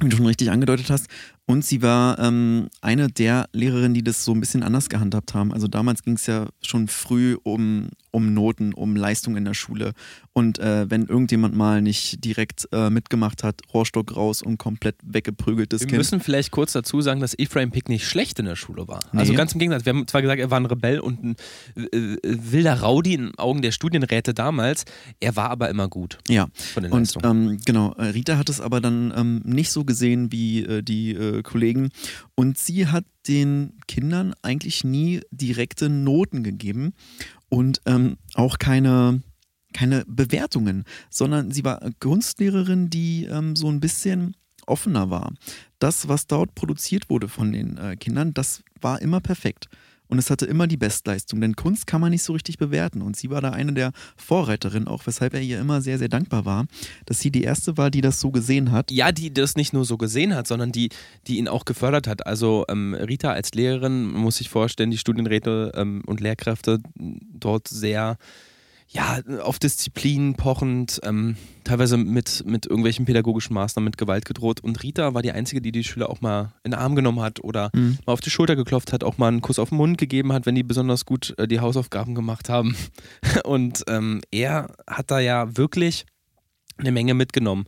[0.00, 1.06] wie du schon richtig angedeutet hast.
[1.46, 5.52] Und sie war ähm, eine der Lehrerinnen, die das so ein bisschen anders gehandhabt haben.
[5.52, 9.92] Also damals ging es ja schon früh um, um Noten, um Leistung in der Schule.
[10.38, 15.80] Und äh, wenn irgendjemand mal nicht direkt äh, mitgemacht hat, Rohrstock raus und komplett weggeprügeltes
[15.80, 15.98] Wir Kind.
[15.98, 19.00] müssen vielleicht kurz dazu sagen, dass Ephraim Pick nicht schlecht in der Schule war.
[19.10, 19.18] Nee.
[19.18, 19.84] Also ganz im Gegensatz.
[19.84, 21.36] Wir haben zwar gesagt, er war ein Rebell und ein
[21.74, 24.84] äh, äh, wilder Rowdy in den Augen der Studienräte damals.
[25.18, 26.46] Er war aber immer gut ja.
[26.54, 30.30] von den Und ähm, genau, äh, Rita hat es aber dann ähm, nicht so gesehen
[30.30, 31.90] wie äh, die Kollegen.
[32.36, 36.94] Und sie hat den Kindern eigentlich nie direkte Noten gegeben
[37.48, 39.22] und ähm, auch keine,
[39.78, 44.34] keine Bewertungen, sondern sie war Kunstlehrerin, die ähm, so ein bisschen
[44.66, 45.32] offener war.
[45.78, 49.68] Das, was dort produziert wurde von den äh, Kindern, das war immer perfekt.
[50.08, 53.02] Und es hatte immer die Bestleistung, denn Kunst kann man nicht so richtig bewerten.
[53.02, 56.44] Und sie war da eine der Vorreiterinnen, auch weshalb er ihr immer sehr, sehr dankbar
[56.44, 56.66] war,
[57.04, 58.90] dass sie die erste war, die das so gesehen hat.
[58.90, 60.88] ja, die das nicht nur so gesehen hat, sondern die,
[61.26, 62.26] die ihn auch gefördert hat.
[62.26, 68.16] Also ähm, Rita als Lehrerin, muss sich vorstellen, die Studienräte ähm, und Lehrkräfte dort sehr
[68.90, 74.60] ja, auf Disziplin pochend, ähm, teilweise mit, mit irgendwelchen pädagogischen Maßnahmen, mit Gewalt gedroht.
[74.60, 77.44] Und Rita war die Einzige, die die Schüler auch mal in den Arm genommen hat
[77.44, 77.98] oder Mhm.
[78.06, 80.46] mal auf die Schulter geklopft hat, auch mal einen Kuss auf den Mund gegeben hat,
[80.46, 82.74] wenn die besonders gut äh, die Hausaufgaben gemacht haben.
[83.44, 86.06] Und ähm, er hat da ja wirklich
[86.78, 87.66] eine Menge mitgenommen.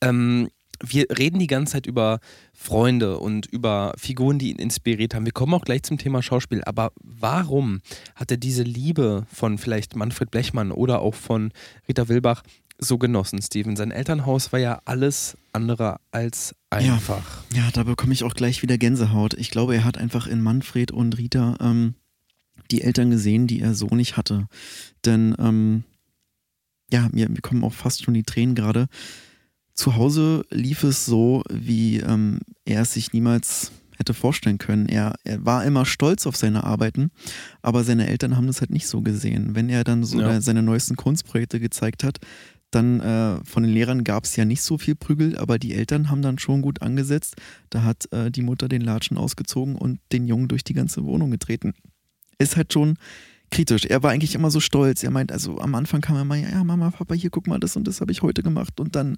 [0.00, 0.48] Ähm,
[0.92, 2.20] wir reden die ganze Zeit über
[2.52, 5.24] Freunde und über Figuren, die ihn inspiriert haben.
[5.24, 6.62] Wir kommen auch gleich zum Thema Schauspiel.
[6.64, 7.80] Aber warum
[8.14, 11.52] hat er diese Liebe von vielleicht Manfred Blechmann oder auch von
[11.88, 12.42] Rita Wilbach
[12.78, 13.76] so genossen, Steven?
[13.76, 17.44] Sein Elternhaus war ja alles andere als einfach.
[17.54, 19.34] Ja, da bekomme ich auch gleich wieder Gänsehaut.
[19.34, 21.94] Ich glaube, er hat einfach in Manfred und Rita ähm,
[22.70, 24.46] die Eltern gesehen, die er so nicht hatte.
[25.04, 25.84] Denn, ähm,
[26.92, 28.88] ja, mir, mir kommen auch fast schon die Tränen gerade.
[29.74, 34.86] Zu Hause lief es so, wie ähm, er es sich niemals hätte vorstellen können.
[34.88, 37.10] Er, er war immer stolz auf seine Arbeiten,
[37.62, 39.54] aber seine Eltern haben das halt nicht so gesehen.
[39.54, 40.40] Wenn er dann so Ja.
[40.40, 42.18] seine neuesten Kunstprojekte gezeigt hat,
[42.70, 46.10] dann äh, von den Lehrern gab es ja nicht so viel Prügel, aber die Eltern
[46.10, 47.36] haben dann schon gut angesetzt.
[47.70, 51.30] Da hat äh, die Mutter den Latschen ausgezogen und den Jungen durch die ganze Wohnung
[51.30, 51.74] getreten.
[52.38, 52.96] Ist halt schon
[53.54, 53.84] kritisch.
[53.86, 55.02] Er war eigentlich immer so stolz.
[55.02, 57.76] Er meint, also am Anfang kam er immer, ja, Mama, Papa, hier guck mal, das
[57.76, 58.80] und das habe ich heute gemacht.
[58.80, 59.16] Und dann,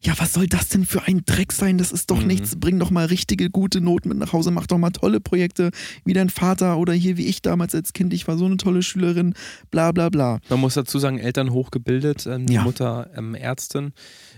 [0.00, 1.78] ja, was soll das denn für ein Dreck sein?
[1.78, 2.26] Das ist doch Mhm.
[2.26, 2.56] nichts.
[2.56, 4.50] Bring doch mal richtige, gute Noten mit nach Hause.
[4.50, 5.70] Mach doch mal tolle Projekte,
[6.04, 8.12] wie dein Vater oder hier wie ich damals als Kind.
[8.14, 9.34] Ich war so eine tolle Schülerin,
[9.70, 10.40] bla bla bla.
[10.48, 12.62] Man muss dazu sagen, Eltern hochgebildet, ähm, die Ja.
[12.62, 13.92] Mutter ähm, Ärztin.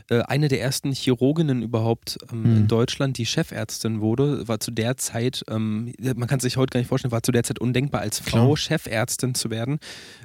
[0.08, 2.56] Äh, eine der ersten Chirurginnen überhaupt ähm, Mhm.
[2.56, 6.80] in Deutschland, die Chefärztin wurde, war zu der Zeit, ähm, man kann sich heute gar
[6.80, 8.56] nicht vorstellen, war zu der Zeit undenkbar, als Frau Klar.
[8.56, 9.78] Chefärztin zu werden.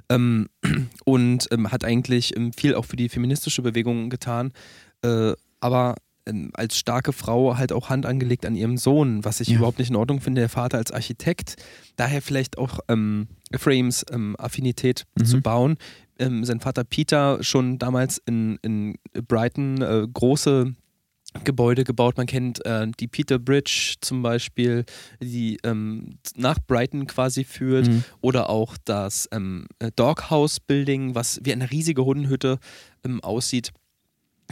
[0.09, 0.49] Ähm,
[1.05, 4.51] und ähm, hat eigentlich ähm, viel auch für die feministische Bewegung getan.
[5.03, 5.95] Äh, aber
[6.27, 9.57] ähm, als starke Frau halt auch Hand angelegt an ihrem Sohn, was ich Ja.
[9.57, 10.41] überhaupt nicht in Ordnung finde.
[10.41, 11.55] Der Vater als Architekt,
[11.95, 15.25] daher vielleicht auch ähm, Frames ähm, Affinität Mhm.
[15.25, 15.77] zu bauen.
[16.21, 18.95] Ähm, sein Vater Peter schon damals in, in
[19.27, 20.73] Brighton äh, große
[21.45, 22.17] Gebäude gebaut.
[22.17, 24.83] Man kennt äh, die Peter Bridge zum Beispiel,
[25.21, 28.03] die ähm, nach Brighton quasi führt Mhm.
[28.19, 32.59] oder auch das ähm, äh, Doghouse Building, was wie eine riesige Hundenhütte
[33.05, 33.71] ähm, aussieht.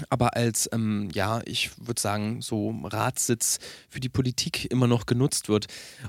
[0.09, 3.59] Aber als, ähm, ja, ich würde sagen, so Ratssitz
[3.89, 5.67] für die Politik immer noch genutzt wird.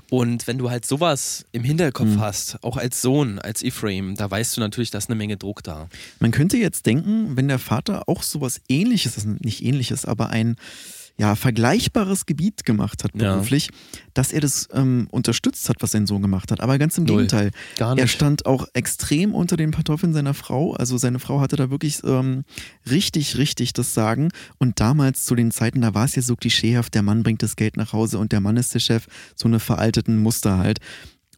[0.09, 2.19] Und wenn du halt sowas im Hinterkopf Mhm.
[2.21, 5.63] hast, auch als Sohn, als Ephraim, da weißt du natürlich, da ist eine Menge Druck
[5.63, 5.87] da.
[6.19, 10.55] Man könnte jetzt denken, wenn der Vater auch sowas ähnliches, also nicht ähnliches, aber ein
[11.21, 13.35] ja, vergleichbares Gebiet gemacht hat Ja.
[13.35, 13.69] beruflich,
[14.15, 16.61] dass er das ähm, unterstützt hat, was sein Sohn gemacht hat.
[16.61, 17.27] Aber ganz im Null.
[17.27, 17.51] Gegenteil.
[17.77, 18.11] Gar Er nicht.
[18.11, 20.73] stand auch extrem unter den Pantoffeln seiner Frau.
[20.73, 22.43] Also seine Frau hatte da wirklich ähm,
[22.89, 24.29] richtig, richtig das Sagen.
[24.57, 27.55] Und damals zu den Zeiten, da war es ja so klischeehaft, der Mann bringt das
[27.55, 29.05] Geld nach Hause und der Mann ist der Chef.
[29.35, 30.79] So eine veralteten Muster halt.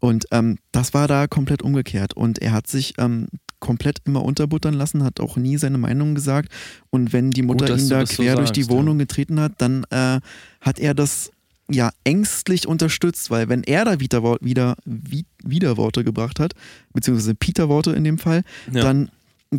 [0.04, 2.14] Und ähm, das war da komplett umgekehrt.
[2.14, 3.28] Und er hat sich ähm,
[3.62, 6.50] komplett immer unterbuttern lassen, hat auch nie seine Meinung gesagt.
[6.90, 8.78] Und wenn die Mutter dass ihn da das so quer durch die sagst, ja.
[8.78, 10.20] Wohnung getreten hat, dann äh,
[10.60, 11.32] hat er das
[11.72, 16.52] ja ängstlich unterstützt, weil wenn er da wieder, wieder, wie- Widerworte gebracht hat,
[16.92, 18.82] beziehungsweise Peter-Worte in dem Fall, Ja.
[18.82, 19.10] dann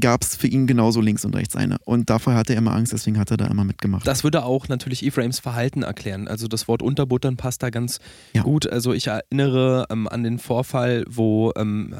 [0.01, 1.77] gab es für ihn genauso links und rechts eine.
[1.85, 4.07] Und davor hatte er immer Angst, deswegen hat er da immer mitgemacht.
[4.07, 6.29] Das würde auch natürlich Ephraims Verhalten erklären.
[6.29, 7.99] Also das Wort Unterbuttern passt da ganz
[8.33, 8.43] Ja.
[8.43, 8.71] gut.
[8.71, 11.95] Also ich erinnere ähm, an den Vorfall, wo ähm,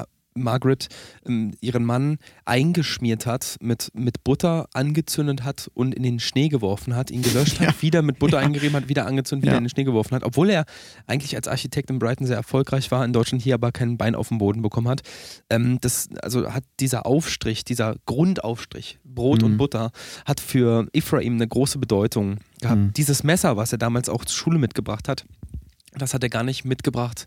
[0.45, 0.89] Margaret
[1.25, 6.95] ähm, ihren Mann eingeschmiert hat, mit, mit Butter angezündet hat und in den Schnee geworfen
[6.95, 7.67] hat, ihn gelöscht Ja.
[7.67, 8.45] hat, wieder mit Butter Ja.
[8.45, 9.57] eingerieben hat, wieder angezündet, wieder Ja.
[9.59, 10.65] in den Schnee geworfen hat, obwohl er
[11.07, 14.27] eigentlich als Architekt in Brighton sehr erfolgreich war, in Deutschland hier aber kein Bein auf
[14.27, 15.01] dem Boden bekommen hat.
[15.49, 19.57] Ähm, das, also hat dieser Aufstrich, dieser Grundaufstrich, Brot und Mhm.
[19.57, 19.91] Butter,
[20.25, 22.79] hat für Ephraim eine große Bedeutung gehabt.
[22.81, 22.93] Mhm.
[22.93, 25.25] Dieses Messer, was er damals auch zur Schule mitgebracht hat,
[25.97, 27.25] das hat er gar nicht mitgebracht,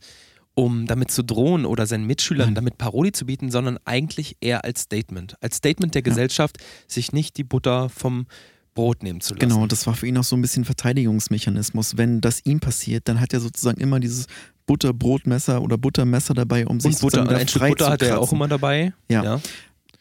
[0.59, 2.55] um damit zu drohen oder seinen Mitschülern Nein.
[2.57, 5.37] damit Paroli zu bieten, sondern eigentlich eher als Statement.
[5.41, 8.27] Als Statement der Gesellschaft, sich nicht die Butter vom
[8.75, 9.49] Brot nehmen zu lassen.
[9.49, 11.97] Genau, das war für ihn auch so ein bisschen Verteidigungsmechanismus.
[11.97, 14.27] Wenn das ihm passiert, dann hat er sozusagen immer dieses
[14.67, 18.19] Butterbrotmesser oder Buttermesser dabei, um sich Und Butter, wieder ein Stück Butter hat er ja
[18.19, 18.93] auch immer dabei.
[19.09, 19.41] Ja.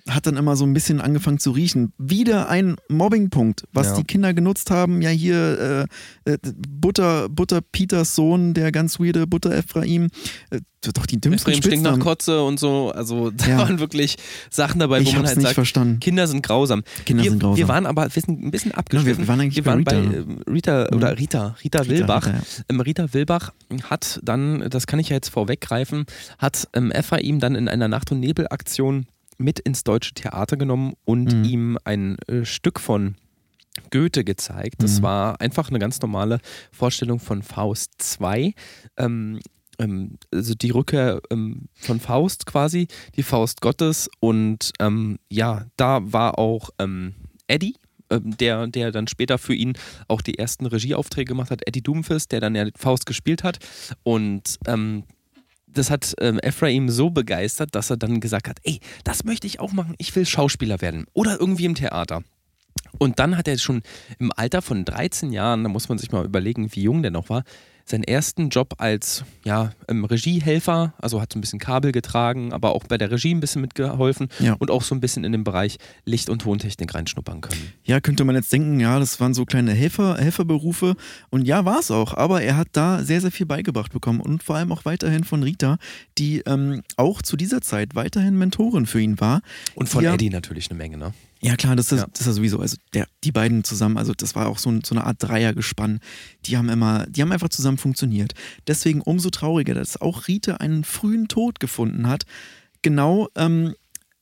[0.10, 1.92] Hat dann immer so ein bisschen angefangen zu riechen.
[1.98, 3.96] Wieder ein Mobbingpunkt, was Ja.
[3.98, 5.02] die Kinder genutzt haben.
[5.02, 5.88] Ja, hier
[6.26, 6.38] äh, äh,
[6.70, 10.08] Butter, Butter Peters Sohn, der ganz weirde Butter Ephraim.
[10.50, 10.62] Äh,
[10.94, 12.00] doch die dümmsten Ephraim stinkt nach.
[12.00, 12.92] Kotze und so.
[12.92, 13.58] Also da Ja.
[13.58, 14.16] waren wirklich
[14.50, 16.00] Sachen dabei, wo Ich man halt nicht sagt, verstanden.
[16.00, 16.84] Kinder sind grausam.
[17.06, 17.58] Kinder wir, sind grausam.
[17.58, 19.24] Wir waren aber wir sind ein bisschen abgeschwiffen.
[19.24, 19.92] wir waren eigentlich wir bei waren Rita.
[19.92, 22.28] bei ähm, Rita oder Rita, Rita, Wilbach.
[22.28, 22.44] Rita, ja.
[22.70, 23.52] Ähm, Rita Wilbach
[23.90, 26.06] hat dann, das kann ich ja jetzt vorweggreifen,
[26.38, 31.34] hat ähm, Ephraim dann in einer Nacht- und Nebelaktion mit ins deutsche Theater genommen und
[31.34, 31.44] Mhm.
[31.44, 33.16] ihm ein äh, Stück von
[33.92, 34.82] Goethe gezeigt.
[34.82, 35.04] Das Mhm.
[35.04, 36.40] war einfach eine ganz normale
[36.72, 38.54] Vorstellung von Faust 2.
[38.98, 39.40] Ähm,
[39.80, 44.10] ähm, also die Rückkehr ähm, von Faust quasi, die Faust Gottes.
[44.20, 47.14] Und ähm, ja, da war auch ähm,
[47.46, 47.76] Eddie,
[48.10, 49.74] ähm, der, der dann später für ihn
[50.08, 53.60] auch die ersten Regieaufträge gemacht hat, Eddie Doomfist, der dann ja Faust gespielt hat.
[54.02, 55.04] Und ähm,
[55.68, 59.60] das hat ähm, Ephraim so begeistert, dass er dann gesagt hat, ey, das möchte ich
[59.60, 62.24] auch machen, ich will Schauspieler werden oder irgendwie im Theater.
[63.00, 63.82] Und dann hat er schon
[64.20, 67.30] im Alter von 13 Jahren, da muss man sich mal überlegen, wie jung der noch
[67.30, 67.44] war,
[67.90, 72.76] seinen ersten Job als ja, ähm, Regiehelfer, also hat so ein bisschen Kabel getragen, aber
[72.76, 74.56] auch bei der Regie ein bisschen mitgeholfen Ja.
[74.60, 77.72] und auch so ein bisschen in den Bereich Licht- und Tontechnik reinschnuppern können.
[77.84, 80.96] Ja, könnte man jetzt denken, ja, das waren so kleine Helfer, Helferberufe.
[81.30, 82.14] Und ja, war es auch.
[82.14, 84.20] Aber er hat da sehr, sehr viel beigebracht bekommen.
[84.20, 85.78] Und vor allem auch weiterhin von Rita,
[86.18, 89.42] die ähm, auch zu dieser Zeit weiterhin Mentorin für ihn war.
[89.76, 91.14] Und von ja, Eddie natürlich eine Menge, ne?
[91.42, 92.08] Ja, klar, das ist, Ja.
[92.14, 92.60] das ist sowieso.
[92.60, 96.00] Also der, die beiden zusammen, also das war auch so, ein, so eine Art Dreiergespann.
[96.46, 98.34] Die haben immer, die haben einfach zusammen funktioniert.
[98.66, 102.24] Deswegen umso trauriger, dass auch Rita einen frühen Tod gefunden hat.
[102.82, 103.76] Genau, ähm,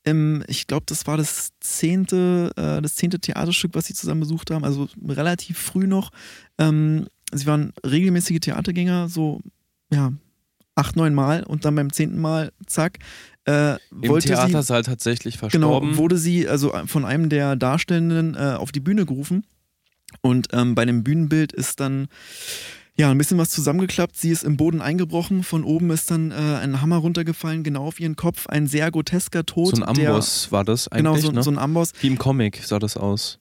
[0.03, 4.51] im, ich glaube, das war das zehnte, äh, das zehnte Theaterstück, was sie zusammen besucht
[4.51, 6.11] haben, also relativ früh noch.
[6.59, 9.41] Ähm, sie waren regelmäßige Theatergänger, so
[9.91, 10.13] ja,
[10.75, 12.99] acht, neun Mal und dann beim zehnten Mal, zack,
[13.47, 15.97] äh, Im wollte sie Theatersaal tatsächlich Genau, verstorben.
[15.97, 19.45] wurde sie also von einem der Darstellenden äh, auf die Bühne gerufen.
[20.21, 22.07] Und ähm, bei dem Bühnenbild ist dann
[22.97, 24.15] ja ein bisschen was zusammengeklappt.
[24.15, 25.43] Sie ist im Boden eingebrochen.
[25.43, 28.47] Von oben ist dann äh, ein Hammer runtergefallen, genau auf ihren Kopf.
[28.47, 29.75] Ein sehr grotesker Tod.
[29.75, 31.43] so ein Amboss war das Der, genau, eigentlich, so, ne?
[31.43, 31.91] so ein Amboss.
[31.99, 33.39] Wie im Comic sah das aus.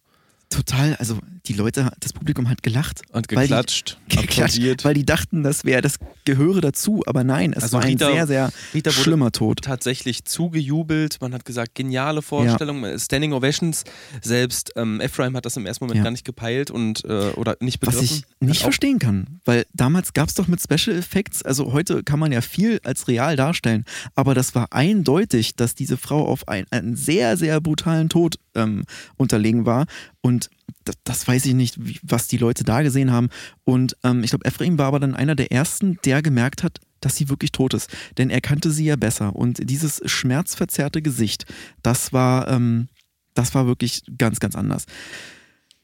[0.50, 3.02] Total, also die Leute, das Publikum hat gelacht.
[3.12, 4.84] Und Weil die- geklatscht, Geklatscht, applaudiert.
[4.84, 7.02] weil die dachten, das wäre, das gehöre dazu.
[7.06, 9.62] Aber nein, es Also war ein Rita- sehr, sehr Rita schlimmer Tod.
[9.62, 11.18] tatsächlich zugejubelt.
[11.20, 13.84] Man hat gesagt, geniale Vorstellung, Standing Ovations.
[14.22, 16.04] Selbst ähm, Ephraim hat das im ersten Moment Ja.
[16.04, 18.24] gar nicht gepeilt und äh, oder nicht Was begriffen.
[18.40, 22.18] ich nicht verstehen kann, weil damals gab es doch mit Special Effects, also heute kann
[22.18, 26.64] man ja viel als real darstellen, aber das war eindeutig, dass diese Frau auf ein,
[26.70, 28.84] einen sehr, sehr brutalen Tod ähm,
[29.16, 29.86] unterlegen war
[30.20, 30.50] und
[30.84, 33.28] das, das weiß ich nicht, wie, was die Leute da gesehen haben
[33.64, 37.16] und ähm, ich glaube, Ephraim war aber dann einer der ersten, der gemerkt hat, dass
[37.16, 41.44] sie wirklich tot ist, denn er kannte sie ja besser und dieses schmerzverzerrte Gesicht,
[41.82, 42.88] das war, ähm,
[43.34, 44.86] das war wirklich ganz, ganz anders.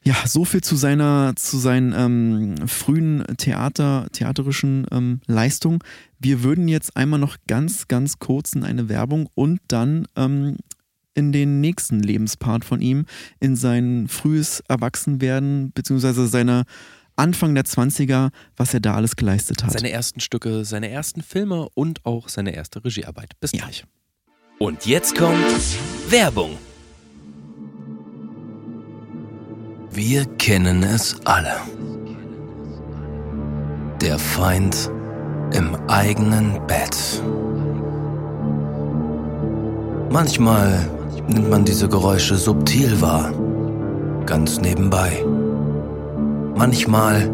[0.03, 5.77] Ja, so viel zu seiner, zu seinen ähm, frühen Theater, theaterischen ähm, Leistungen.
[6.17, 10.57] Wir würden jetzt einmal noch ganz, ganz kurz in eine Werbung und dann ähm,
[11.13, 13.05] in den nächsten Lebenspart von ihm,
[13.39, 16.63] in sein frühes Erwachsenwerden, beziehungsweise seine
[17.15, 19.71] Anfang der 20er, was er da alles geleistet hat.
[19.73, 23.33] Seine ersten Stücke, seine ersten Filme und auch seine erste Regiearbeit.
[23.39, 23.59] Bis Ja.
[23.63, 23.85] gleich.
[24.59, 25.37] Und jetzt kommt
[26.09, 26.57] Werbung.
[29.91, 31.55] Wir kennen es alle.
[34.01, 34.89] Der Feind
[35.53, 37.21] im eigenen Bett.
[40.09, 40.89] Manchmal
[41.27, 43.31] nimmt man diese Geräusche subtil wahr,
[44.25, 45.25] ganz nebenbei.
[46.55, 47.29] Manchmal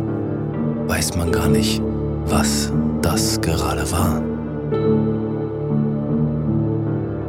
[0.87, 1.81] weiß man gar nicht,
[2.25, 2.71] was
[3.01, 4.21] das gerade war.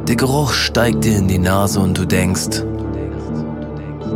[0.07, 2.63] Der Geruch steigt dir in die Nase und du denkst,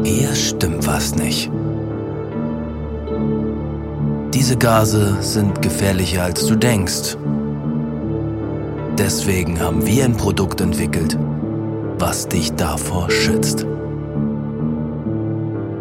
[0.03, 1.51] hier stimmt was nicht.
[4.33, 7.15] Diese Gase sind gefährlicher als du denkst.
[8.97, 11.17] Deswegen haben wir ein Produkt entwickelt,
[11.99, 13.65] was dich davor schützt.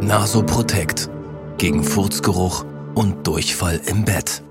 [0.00, 1.10] Nasoprotect
[1.58, 4.42] gegen Furzgeruch und Durchfall im Bett.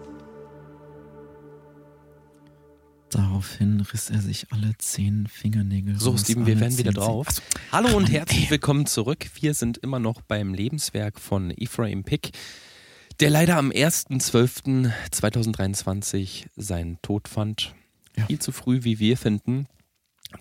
[3.10, 7.28] Daraufhin riss er sich alle zehn Fingernägel So, raus, Steven, wir werden wieder drauf.
[7.28, 7.42] Zeh-
[7.74, 9.26] Hallo und herzlich willkommen zurück.
[9.42, 12.32] Wir sind immer noch beim Lebenswerk von Ephraim Pick,
[13.20, 17.76] der leider am 1.12.2023 seinen Tod fand.
[18.16, 18.26] Ja.
[18.28, 19.68] Viel zu früh, wie wir finden.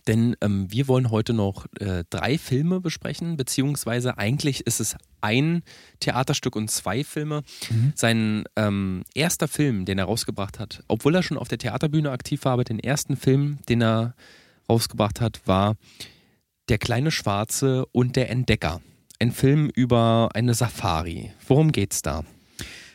[0.06, 5.62] Denn ähm, wir wollen heute noch äh, drei Filme besprechen, beziehungsweise eigentlich ist es ein
[6.00, 7.42] Theaterstück und zwei Filme.
[7.70, 7.92] Mhm.
[7.94, 12.44] Sein ähm, erster Film, den er rausgebracht hat, obwohl er schon auf der Theaterbühne aktiv
[12.44, 14.14] war, aber den ersten Film, den er
[14.68, 15.76] rausgebracht hat, war
[16.68, 18.80] Der kleine Schwarze und der Entdecker.
[19.18, 21.32] Ein Film über eine Safari.
[21.46, 22.24] Worum geht's da?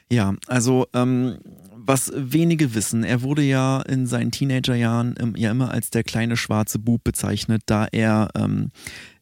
[0.09, 1.39] Ja, also ähm,
[1.85, 6.37] was wenige wissen, er wurde ja in seinen Teenagerjahren ähm, ja immer als der kleine
[6.37, 8.71] schwarze Bub bezeichnet, da er ähm,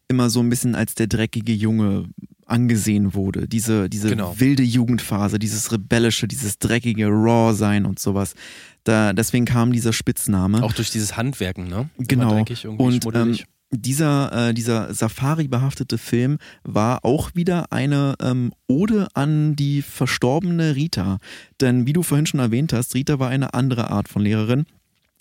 [0.08, 2.10] immer so ein bisschen als der dreckige Junge
[2.46, 3.48] angesehen wurde.
[3.48, 4.40] Diese, diese Genau.
[4.40, 8.36] wilde Jugendphase, dieses rebellische, dieses dreckige Raw-Sein und sowas.
[8.84, 10.62] Da, deswegen kam dieser Spitzname.
[10.62, 11.90] Auch durch dieses Handwerken, ne?
[11.98, 12.46] Immer Genau.
[12.78, 13.38] Und ähm.
[13.74, 21.18] Dieser, äh, dieser Safari-behaftete Film war auch wieder eine ähm, Ode an die verstorbene Rita.
[21.60, 24.66] Denn wie du vorhin schon erwähnt hast, Rita war eine andere Art von Lehrerin.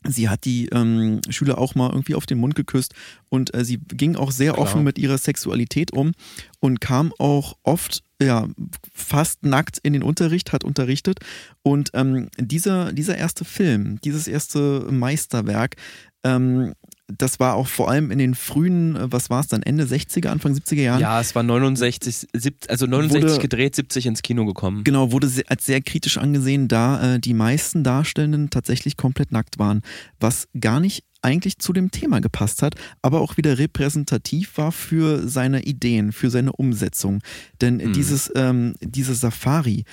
[0.04, 2.92] Sie hat die ähm, Schüler auch mal irgendwie auf den Mund geküsst
[3.28, 4.66] und äh, sie ging auch sehr Klar.
[4.66, 6.12] offen mit ihrer Sexualität um
[6.58, 8.48] und kam auch oft ja
[8.92, 11.20] fast nackt in den Unterricht, hat unterrichtet
[11.62, 15.76] und ähm, dieser dieser erste Film, dieses erste Meisterwerk,
[16.24, 16.74] ähm,
[17.08, 20.28] das war auch vor allem in den frühen, äh, was war es dann, Ende 60er,
[20.28, 24.44] Anfang 70er Jahren, Ja, es war 69, sieb- also 69 Wurde- gedreht, 70 ins Kino
[24.46, 24.84] gekommen.
[24.84, 29.82] Genau, wurde als sehr kritisch angesehen, da äh, die meisten Darstellenden tatsächlich komplett nackt waren,
[30.20, 35.28] was gar nicht eigentlich zu dem Thema gepasst hat, aber auch wieder repräsentativ war für
[35.28, 37.20] seine Ideen, für seine Umsetzung.
[37.60, 37.92] Denn Mhm.
[37.92, 39.84] dieses, ähm, diese Safari,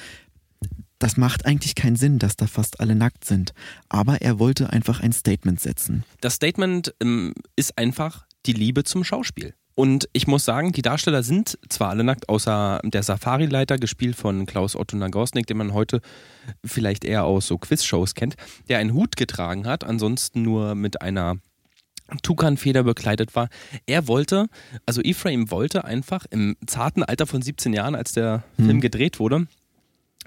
[1.00, 3.54] das macht eigentlich keinen Sinn, dass da fast alle nackt sind.
[3.88, 6.04] Aber er wollte einfach ein Statement setzen.
[6.22, 9.54] Das Statement ähm, ist einfach die Liebe zum Schauspiel.
[9.76, 14.46] Und ich muss sagen, die Darsteller sind zwar alle nackt, außer der Safari-Leiter, gespielt von
[14.46, 16.02] Klaus Otto Nagosnik, den man heute
[16.66, 18.36] vielleicht eher aus so Quizshows kennt,
[18.68, 21.38] der einen Hut getragen hat, ansonsten nur mit einer
[22.24, 23.48] Tukanfeder bekleidet war.
[23.86, 24.48] Er wollte,
[24.86, 29.48] also Ephraim wollte einfach im zarten Alter von 17 Jahren, als der Film gedreht wurde,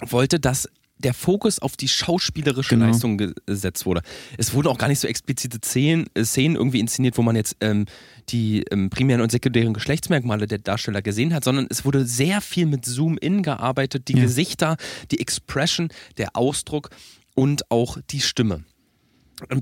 [0.06, 2.86] wollte, dass der Fokus auf die schauspielerische Genau.
[2.86, 4.02] Leistung gesetzt wurde.
[4.38, 7.56] Es wurden auch gar nicht so explizite Szenen, äh, Szenen irgendwie inszeniert, wo man jetzt
[7.60, 7.86] ähm,
[8.28, 12.66] die ähm, primären und sekundären Geschlechtsmerkmale der Darsteller gesehen hat, sondern es wurde sehr viel
[12.66, 14.22] mit Zoom-In gearbeitet, die Ja.
[14.22, 14.76] Gesichter,
[15.10, 15.88] die Expression,
[16.18, 16.90] der Ausdruck
[17.34, 18.62] und auch die Stimme.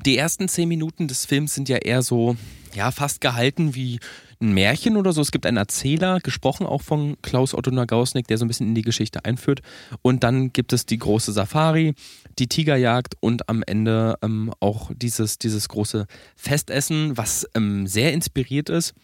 [0.04, 2.36] Die ersten zehn Minuten des Films sind ja eher so,
[2.74, 3.98] ja, fast gehalten wie
[4.40, 5.20] ein Märchen oder so.
[5.20, 8.74] Es gibt einen Erzähler, gesprochen auch von Klaus Otto Nagausnik, der so ein bisschen in
[8.74, 9.60] die Geschichte einführt.
[10.02, 11.94] Und dann gibt es die große Safari,
[12.38, 18.68] die Tigerjagd und am Ende ähm, auch dieses, dieses große Festessen, was ähm, sehr inspiriert
[18.70, 18.94] ist.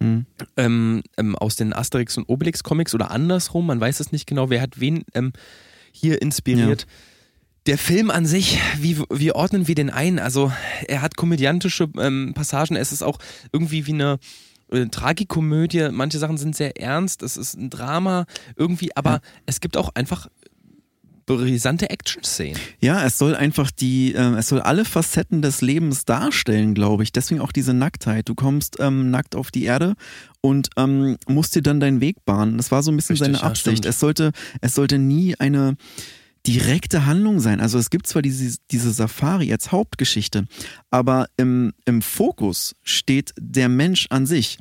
[0.00, 0.26] Mhm.
[0.56, 1.02] Ähm,
[1.36, 4.80] aus den Asterix und Obelix Comics oder andersrum, man weiß es nicht genau, wer hat
[4.80, 5.32] wen ähm,
[5.92, 6.86] hier inspiriert.
[7.66, 10.18] Der Film an sich, wie, wie ordnen wir den ein?
[10.18, 10.52] Also
[10.86, 13.18] er hat komödiantische ähm, Passagen, es ist auch
[13.52, 14.18] irgendwie wie eine
[14.74, 19.20] äh, Tragikomödie, manche Sachen sind sehr ernst, es ist ein Drama irgendwie, aber Ja.
[19.46, 20.28] es gibt auch einfach
[21.26, 22.60] brisante Action-Szenen.
[22.80, 27.12] Ja, es soll einfach die, äh, es soll alle Facetten des Lebens darstellen, glaube ich.
[27.12, 28.28] Deswegen auch diese Nacktheit.
[28.28, 29.94] Du kommst ähm, nackt auf die Erde
[30.42, 32.58] und ähm, musst dir dann deinen Weg bahnen.
[32.58, 33.78] Das war so ein bisschen Richtig, seine ja, Absicht.
[33.78, 33.86] stimmt.
[33.86, 35.76] es sollte, es sollte nie eine
[36.46, 37.60] direkte Handlung sein.
[37.60, 40.44] Also es gibt zwar diese, diese Safari als Hauptgeschichte,
[40.90, 44.58] aber im, im Fokus steht der Mensch an sich.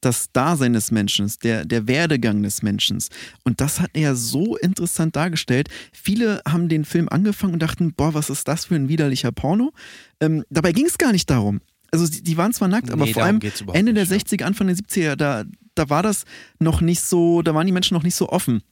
[0.00, 3.02] Das Dasein des Menschen, der, der Werdegang des Menschen.
[3.42, 5.70] Und das hat er so interessant dargestellt.
[5.94, 9.72] Viele haben den Film angefangen und dachten, boah, was ist das für ein widerlicher Porno?
[10.20, 11.62] Ähm, dabei ging es gar nicht darum.
[11.90, 13.40] Also die, die waren zwar nackt, aber Nee, vor allem
[13.72, 14.14] Ende der ja.
[14.16, 16.24] 60er, Anfang der 70er, da, da war das
[16.58, 18.62] noch nicht so, da waren die Menschen noch nicht so offen.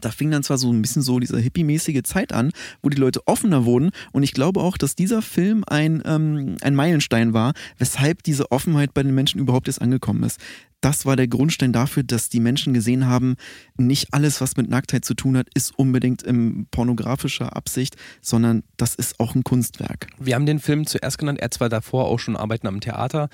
[0.00, 3.26] Da fing dann zwar so ein bisschen so diese hippie-mäßige Zeit an, wo die Leute
[3.26, 3.90] offener wurden.
[4.12, 8.94] Und ich glaube auch, dass dieser Film ein, ähm, ein Meilenstein war, weshalb diese Offenheit
[8.94, 10.38] bei den Menschen überhaupt erst angekommen ist.
[10.80, 13.36] Das war der Grundstein dafür, dass die Menschen gesehen haben,
[13.76, 18.94] nicht alles, was mit Nacktheit zu tun hat, ist unbedingt in pornografischer Absicht, sondern das
[18.94, 20.06] ist auch ein Kunstwerk.
[20.18, 23.28] Wir haben den Film zuerst genannt, er hat zwar davor auch schon Arbeiten am Theater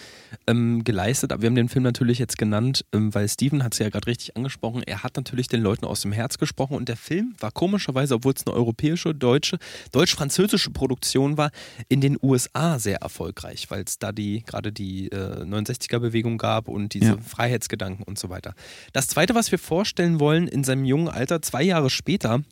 [0.47, 3.78] ähm, geleistet, aber wir haben den Film natürlich jetzt genannt, ähm, weil Steven hat es
[3.78, 6.97] ja gerade richtig angesprochen, er hat natürlich den Leuten aus dem Herz gesprochen und der
[6.97, 9.59] Film war komischerweise, obwohl es eine europäische, deutsche,
[9.92, 11.51] deutsch-französische Produktion war,
[11.88, 16.94] in den USA sehr erfolgreich, weil es da die gerade die äh, 69er-Bewegung gab und
[16.94, 17.16] diese Ja.
[17.37, 18.55] Freiheitsgedanken und so weiter.
[18.93, 22.43] Das zweite, was wir vorstellen wollen, in seinem jungen Alter, zwei Jahre später,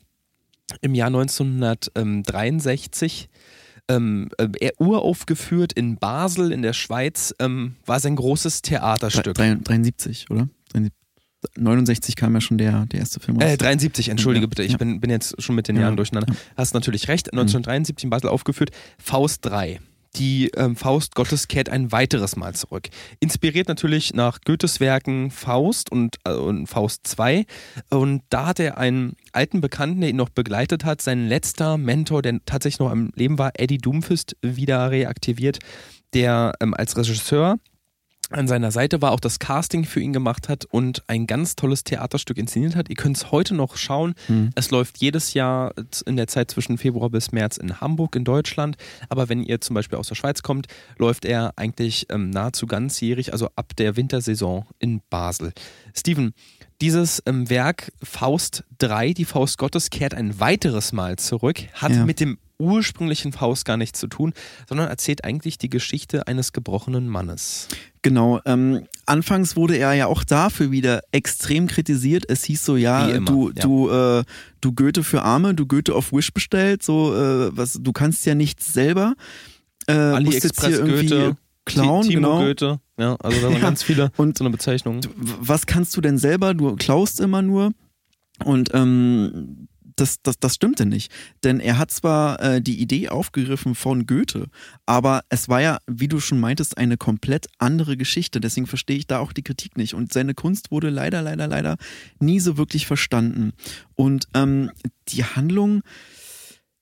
[0.81, 3.29] im Jahr 1963,
[3.87, 9.35] ähm, äh, er uraufgeführt in Basel in der Schweiz, ähm, war sein großes Theaterstück.
[9.35, 10.47] Drei- 73, oder?
[11.57, 13.51] 69 kam ja schon der, der erste Film raus.
[13.51, 14.77] Äh, 73, entschuldige Ja, bitte, ich ja.
[14.79, 16.33] bin, bin jetzt schon mit den Ja, Jahren durcheinander.
[16.57, 19.79] Hast natürlich recht, 1973 in Basel aufgeführt, Faust 3.
[20.15, 22.87] Die ähm, Faust Gottes kehrt ein weiteres Mal zurück.
[23.19, 27.45] Inspiriert natürlich nach Goethes Werken Faust und, äh, und Faust 2.
[27.89, 32.21] Und da hat er einen alten Bekannten, der ihn noch begleitet hat, sein letzter Mentor,
[32.21, 35.59] der tatsächlich noch am Leben war, Eddie Doomfist, wieder reaktiviert,
[36.13, 37.57] der ähm, als Regisseur
[38.31, 41.83] an seiner Seite war, auch das Casting für ihn gemacht hat und ein ganz tolles
[41.83, 42.89] Theaterstück inszeniert hat.
[42.89, 44.15] Ihr könnt es heute noch schauen.
[44.27, 44.49] Mhm.
[44.55, 45.73] Es läuft jedes Jahr
[46.05, 48.77] in der Zeit zwischen Februar bis März in Hamburg in Deutschland.
[49.09, 50.67] Aber wenn ihr zum Beispiel aus der Schweiz kommt,
[50.97, 55.53] läuft er eigentlich ähm, nahezu ganzjährig, also ab der Wintersaison in Basel.
[55.95, 56.33] Steven,
[56.81, 62.05] dieses ähm, Werk Faust 3, die Faust Gottes, kehrt ein weiteres Mal zurück, hat Ja.
[62.05, 64.33] mit dem ursprünglichen Faust gar nichts zu tun,
[64.67, 67.67] sondern erzählt eigentlich die Geschichte eines gebrochenen Mannes.
[68.01, 68.39] Genau.
[68.45, 72.23] Ähm, anfangs wurde er ja auch dafür wieder extrem kritisiert.
[72.29, 73.53] Es hieß so, ja, immer, du, ja.
[73.63, 74.23] du, äh,
[74.61, 78.35] du Goethe für Arme, du Goethe auf Wish bestellt, so, äh, was, du kannst ja
[78.35, 79.15] nichts selber.
[79.87, 82.45] Äh, AliExpress Goethe, klauen, Ti- Timo genau.
[82.45, 83.59] Goethe, ja, also da waren Ja.
[83.59, 85.01] ganz viele Und- so eine Bezeichnung.
[85.15, 86.53] Was kannst du denn selber?
[86.53, 87.71] Du klaust immer nur.
[88.43, 91.11] Und ähm, das, das, das stimmte nicht.
[91.43, 94.47] Denn er hat zwar äh, die Idee aufgegriffen von Goethe,
[94.85, 98.39] aber es war ja, wie du schon meintest, eine komplett andere Geschichte.
[98.39, 99.93] Deswegen verstehe ich da auch die Kritik nicht.
[99.93, 101.77] Und seine Kunst wurde leider, leider, leider
[102.19, 103.53] nie so wirklich verstanden.
[103.95, 104.71] Und ähm,
[105.09, 105.81] die Handlung.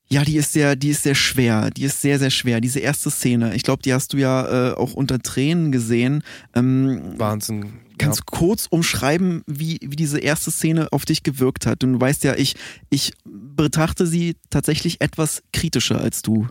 [0.06, 1.70] Ja, die ist sehr, die ist sehr schwer.
[1.70, 2.60] Die ist sehr, sehr schwer.
[2.60, 6.22] Diese erste Szene, ich glaube, die hast du ja äh, auch unter Tränen gesehen.
[6.54, 7.83] Ähm, Wahnsinn.
[7.98, 11.84] Kannst du kurz umschreiben, wie, wie diese erste Szene auf dich gewirkt hat?
[11.84, 12.54] Und du weißt ja, ich,
[12.90, 16.48] ich betrachte sie tatsächlich etwas kritischer als du.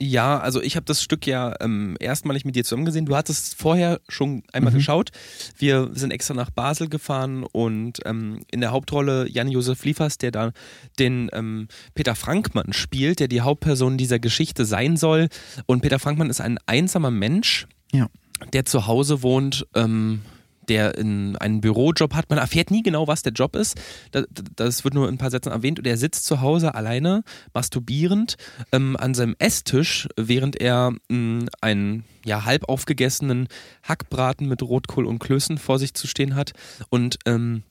[0.00, 3.04] Ja, also ich habe das Stück ja ähm, erstmalig mit dir zusammen gesehen.
[3.04, 4.76] Du hattest vorher schon einmal Mhm.
[4.76, 5.10] geschaut.
[5.58, 10.52] Wir sind extra nach Basel gefahren und ähm, in der Hauptrolle Jan-Josef Liefers, der da
[11.00, 15.28] den ähm, Peter Frankmann spielt, der die Hauptperson dieser Geschichte sein soll.
[15.66, 18.06] Und Peter Frankmann ist ein einsamer Mensch, Ja.
[18.52, 19.66] der zu Hause wohnt.
[19.74, 20.20] Ähm,
[20.68, 22.30] der in einen Bürojob hat.
[22.30, 23.76] Man erfährt nie genau, was der Job ist.
[24.10, 25.78] Das, das wird nur in ein paar Sätzen erwähnt.
[25.78, 27.22] Und er sitzt zu Hause alleine,
[27.54, 28.36] masturbierend,
[28.72, 33.48] ähm, an seinem Esstisch, während er mh, einen ja, halb aufgegessenen
[33.82, 36.52] Hackbraten mit Rotkohl und Klößen vor sich zu stehen hat
[36.90, 37.62] und ähm,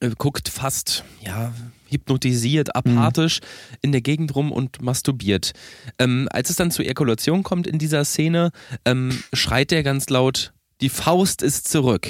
[0.00, 1.52] äh, guckt fast, ja,
[1.88, 3.40] hypnotisiert, apathisch
[3.80, 5.52] in der Gegend rum und masturbiert.
[5.98, 8.50] Ähm, als es dann zur Ejakulation kommt in dieser Szene,
[8.84, 12.06] ähm, schreit er ganz laut, die Faust ist zurück.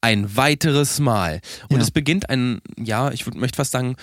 [0.00, 1.40] Ein weiteres Mal.
[1.68, 1.82] Und Ja.
[1.82, 3.96] es beginnt ein, ja, ich würd, möchte fast sagen,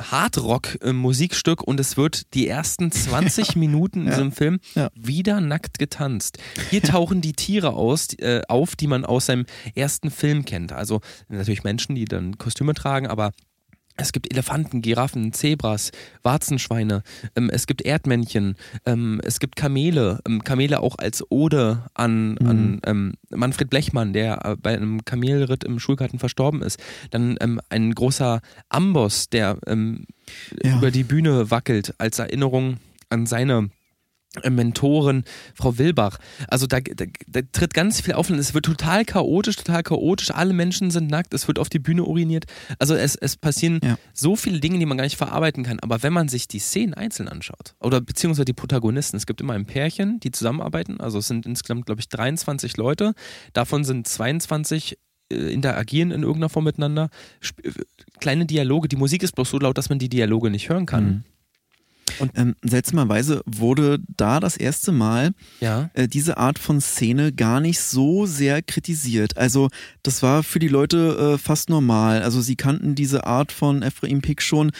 [0.00, 4.12] Hardrock-Musikstück und es wird die ersten 20 Minuten in Ja.
[4.14, 4.88] diesem Film Ja.
[4.94, 6.38] wieder nackt getanzt.
[6.70, 10.72] Hier tauchen die Tiere aus, äh, auf, die man aus seinem ersten Film kennt.
[10.72, 13.32] Also natürlich Menschen, die dann Kostüme tragen, aber
[14.00, 15.92] Es gibt Elefanten, Giraffen, Zebras,
[16.22, 17.02] Warzenschweine,
[17.36, 22.46] ähm, es gibt Erdmännchen, ähm, es gibt Kamele, ähm, Kamele auch als Ode an, Mhm.
[22.46, 26.80] an ähm, Manfred Blechmann, der äh, bei einem Kamelritt im Schulgarten verstorben ist.
[27.10, 28.40] Dann ähm, ein großer
[28.70, 30.06] Amboss, der ähm,
[30.64, 30.78] Ja.
[30.78, 32.78] über die Bühne wackelt, als Erinnerung
[33.10, 33.68] an seine
[34.48, 35.24] Mentorin
[35.54, 36.18] Frau Wilbach.
[36.48, 40.30] Also da, da, da tritt ganz viel auf und es wird total chaotisch, total chaotisch.
[40.30, 42.44] Alle Menschen sind nackt, es wird auf die Bühne uriniert.
[42.78, 43.98] Also es, es passieren Ja.
[44.14, 45.80] so viele Dinge, die man gar nicht verarbeiten kann.
[45.80, 49.54] Aber wenn man sich die Szenen einzeln anschaut, oder beziehungsweise die Protagonisten, es gibt immer
[49.54, 51.00] ein Pärchen, die zusammenarbeiten.
[51.00, 53.14] Also es sind insgesamt, glaube ich, 23 Leute.
[53.52, 54.96] Davon sind 22
[55.32, 57.10] äh, interagieren in irgendeiner Form miteinander.
[57.64, 57.70] Äh,
[58.20, 58.86] kleine Dialoge.
[58.88, 61.04] Die Musik ist bloß so laut, dass man die Dialoge nicht hören kann.
[61.04, 61.24] Mhm.
[62.34, 65.90] Ähm, seltsamerweise wurde da das erste Mal Ja.
[65.94, 69.36] äh, diese Art von Szene gar nicht so sehr kritisiert.
[69.36, 69.68] Also
[70.02, 72.22] das war für die Leute äh, fast normal.
[72.22, 74.70] Also sie kannten diese Art von Ephraim Pick schon,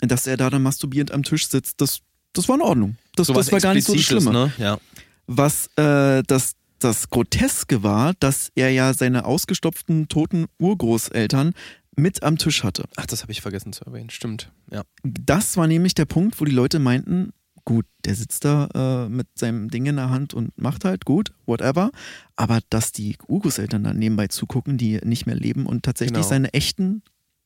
[0.00, 1.80] dass er da dann masturbierend am Tisch sitzt.
[1.80, 2.00] Das,
[2.32, 2.96] das war in Ordnung.
[3.14, 4.32] Das, Sowas das war gar nicht so das Schlimme.
[4.32, 4.52] Ne?
[4.58, 4.78] Ja.
[5.26, 11.52] Was äh, das, das Groteske war, dass er ja seine ausgestopften toten Urgroßeltern
[11.96, 12.84] mit am Tisch hatte.
[12.96, 14.10] Ach, das habe ich vergessen zu erwähnen.
[14.10, 14.52] Stimmt.
[14.70, 14.82] Ja.
[15.02, 17.30] Das war nämlich der Punkt, wo die Leute meinten,
[17.64, 21.32] gut, der sitzt da äh, mit seinem Ding in der Hand und macht halt gut,
[21.46, 21.90] whatever.
[22.36, 26.28] Aber dass die Urgroßeltern dann nebenbei zugucken, die nicht mehr leben und tatsächlich Genau.
[26.28, 27.02] seine echten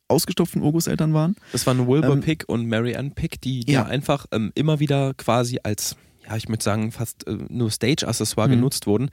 [0.09, 1.37] ausgestopften Urgroßeltern waren.
[1.53, 3.85] Das waren Wilbur Ähm, Pick und Mary Ann Pick, die ja.
[3.87, 5.97] einfach ähm, immer wieder quasi als,
[6.29, 8.53] ja, ich würde sagen, fast äh, nur Stage-Accessoire Mhm.
[8.55, 9.11] genutzt wurden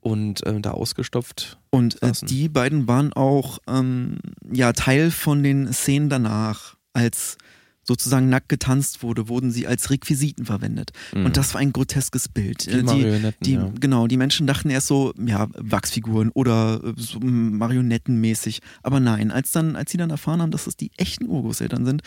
[0.00, 1.58] und äh, da ausgestopft.
[1.76, 4.18] Und äh, die beiden waren auch ähm,
[4.52, 7.38] ja Teil von den Szenen danach, als
[7.86, 10.90] sozusagen nackt getanzt wurde, wurden sie als Requisiten verwendet.
[11.14, 11.26] Mhm.
[11.26, 12.66] Und das war ein groteskes Bild.
[12.66, 13.72] die Äh, Marionetten, Die, ja.
[13.80, 18.60] Genau, die Menschen dachten erst so, ja, Wachsfiguren oder äh, so marionettenmäßig.
[18.82, 22.02] Aber nein, als dann, als sie dann erfahren haben, dass es die echten Urgroßeltern sind,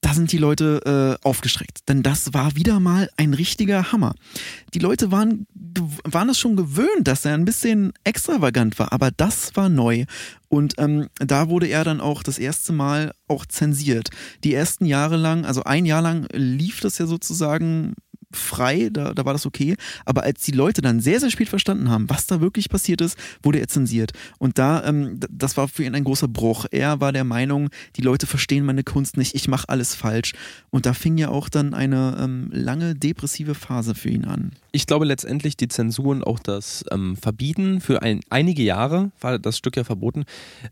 [0.00, 1.88] da sind die Leute äh, aufgeschreckt.
[1.88, 4.14] Denn das war wieder mal ein richtiger Hammer.
[4.74, 5.46] Die Leute waren,
[6.04, 10.04] waren es schon gewöhnt, dass er ein bisschen extravagant war, aber das war neu.
[10.48, 14.10] Und ähm, da wurde er dann auch das erste Mal auch zensiert.
[14.44, 17.94] Die ersten Jahre lang, also ein Jahr lang lief das ja sozusagen
[18.32, 19.76] frei, da, da war das okay.
[20.04, 23.18] Aber als die Leute dann sehr, sehr spät verstanden haben, was da wirklich passiert ist,
[23.42, 24.12] wurde er zensiert.
[24.38, 26.66] Und da, ähm, das war für ihn ein großer Bruch.
[26.70, 30.34] Er war der Meinung, die Leute verstehen meine Kunst nicht, ich mache alles falsch.
[30.70, 34.52] Und da fing ja auch dann eine ähm, lange depressive Phase für ihn an.
[34.72, 39.38] Ich glaube letztendlich die Zensur und auch das ähm, Verbieten für ein, einige Jahre war
[39.38, 40.24] das Stück ja verboten,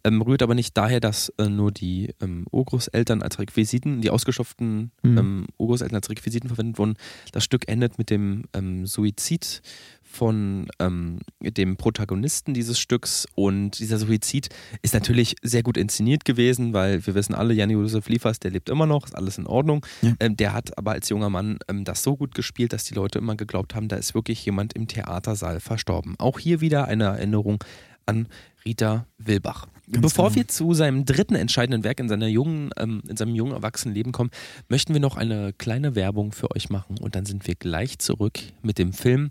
[0.05, 4.91] ähm, rührt aber nicht daher, dass äh, nur die ähm, Urgroßeltern als Requisiten, die ausgestopften
[5.03, 5.19] Mhm.
[5.19, 6.95] ähm, Urgroßeltern als Requisiten verwendet wurden.
[7.33, 9.63] Das Stück endet mit dem ähm, Suizid
[10.03, 14.49] von ähm, dem Protagonisten dieses Stücks und dieser Suizid
[14.83, 18.87] ist natürlich sehr gut inszeniert gewesen, weil wir wissen alle, Jan-Josef Liefers, der lebt immer
[18.87, 19.85] noch, ist alles in Ordnung.
[20.03, 20.15] Ja.
[20.21, 23.19] Ähm, der hat aber als junger Mann ähm, das so gut gespielt, dass die Leute
[23.19, 26.15] immer geglaubt haben, da ist wirklich jemand im Theatersaal verstorben.
[26.19, 27.63] Auch hier wieder eine Erinnerung
[28.07, 28.29] an
[28.65, 29.67] Rita Wilbach.
[29.91, 30.37] Ganz Bevor genau.
[30.37, 34.31] wir zu seinem dritten entscheidenden Werk in, seiner jungen, ähm, in seinem jungen Erwachsenenleben kommen,
[34.69, 38.39] möchten wir noch eine kleine Werbung für euch machen und dann sind wir gleich zurück
[38.63, 39.31] mit dem Film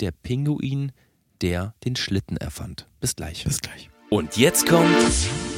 [0.00, 0.92] Der Pinguin,
[1.42, 2.86] der den Schlitten erfand.
[3.00, 3.44] Bis gleich.
[3.44, 3.90] Bis gleich.
[4.08, 4.88] Und jetzt kommt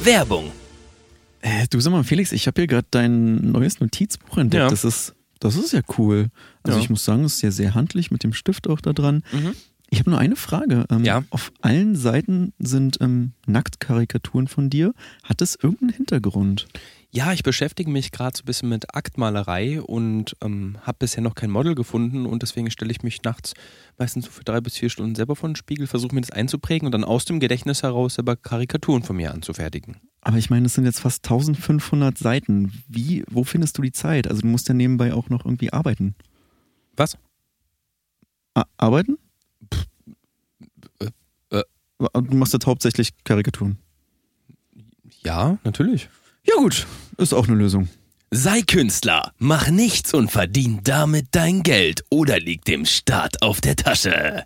[0.03, 0.51] Werbung.
[1.41, 4.61] Äh, du sag mal, Felix, ich habe hier gerade dein neues Notizbuch entdeckt.
[4.63, 4.69] Ja.
[4.69, 6.27] Das ist, das ist ja cool.
[6.63, 6.83] Also Ja.
[6.83, 9.23] ich muss sagen, es ist ja sehr handlich mit dem Stift auch da dran.
[9.31, 9.55] Mhm.
[9.89, 10.85] Ich habe nur eine Frage.
[10.89, 11.23] Ähm, Ja.
[11.29, 14.93] Auf allen Seiten sind ähm, Nacktkarikaturen von dir.
[15.23, 16.67] Hat das irgendeinen Hintergrund?
[17.11, 21.33] Ja, ich beschäftige mich gerade so ein bisschen mit Aktmalerei und ähm, habe bisher noch
[21.33, 23.53] kein Model gefunden und deswegen stelle ich mich nachts
[23.97, 26.87] meistens so für drei bis vier Stunden selber vor den Spiegel, versuche mir das einzuprägen
[26.87, 30.01] und dann aus dem Gedächtnis heraus selber Karikaturen von mir anzufertigen.
[30.19, 32.73] Aber ich meine, es sind jetzt fast 1500 Seiten.
[32.89, 34.27] Wie, wo findest du die Zeit?
[34.27, 36.15] Also du musst ja nebenbei auch noch irgendwie arbeiten.
[36.97, 37.17] Was?
[38.55, 39.17] A arbeiten?
[41.97, 43.77] Du machst jetzt hauptsächlich Karikaturen.
[45.23, 46.09] Ja, natürlich.
[46.45, 46.85] Ja gut,
[47.17, 47.87] ist auch eine Lösung.
[48.31, 53.75] Sei Künstler, mach nichts und verdien damit dein Geld oder lieg dem Staat auf der
[53.75, 54.43] Tasche.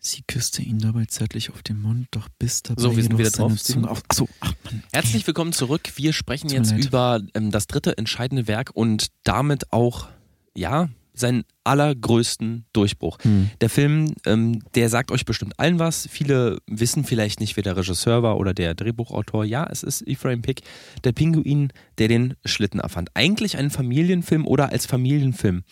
[0.00, 3.30] Sie küsste ihn dabei zärtlich auf den Mund, doch biss dabei So, wir sind wieder
[3.30, 3.56] drauf.
[3.62, 4.02] Zunge auf.
[4.08, 4.82] Achso, ach Mann.
[4.92, 5.92] Herzlich willkommen zurück.
[5.96, 6.84] Wir sprechen jetzt leid.
[6.84, 10.08] über ähm, das dritte entscheidende Werk und damit auch,
[10.54, 10.88] ja,
[11.18, 13.18] seinen allergrößten Durchbruch.
[13.22, 13.50] Hm.
[13.60, 16.08] Der Film, ähm, der sagt euch bestimmt allen was.
[16.10, 19.44] Viele wissen vielleicht nicht, wer der Regisseur war oder der Drehbuchautor.
[19.44, 20.62] Ja, es ist Ephraim Pick,
[21.04, 23.10] der Pinguin, der den Schlitten erfand.
[23.14, 25.62] Eigentlich ein Familienfilm oder als Familienfilm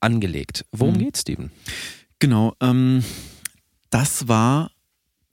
[0.00, 0.64] angelegt.
[0.72, 1.50] Worum geht's, Steven?
[2.18, 3.04] Genau, ähm,
[3.90, 4.70] das war,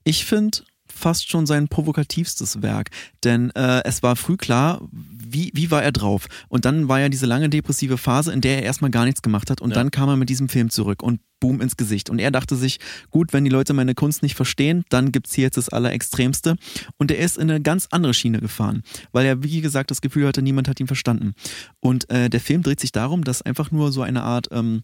[0.04, 0.60] ich finde,
[0.96, 2.90] fast schon sein provokativstes Werk.
[3.24, 6.28] Denn äh, es war früh klar, wie, wie war er drauf?
[6.48, 9.50] Und dann war ja diese lange depressive Phase, in der er erstmal gar nichts gemacht
[9.52, 9.62] hat.
[9.62, 9.76] Und Ja.
[9.76, 12.10] dann kam er mit diesem Film zurück und boom ins Gesicht.
[12.10, 12.80] Und er dachte sich,
[13.12, 16.56] gut, wenn die Leute meine Kunst nicht verstehen, dann gibt's hier jetzt das Allerextremste.
[16.98, 20.28] Und er ist in eine ganz andere Schiene gefahren, weil er, wie gesagt, das Gefühl
[20.28, 21.34] hatte, niemand hat ihn verstanden.
[21.82, 24.84] Und äh, der Film dreht sich darum, dass einfach nur so eine Art, ähm,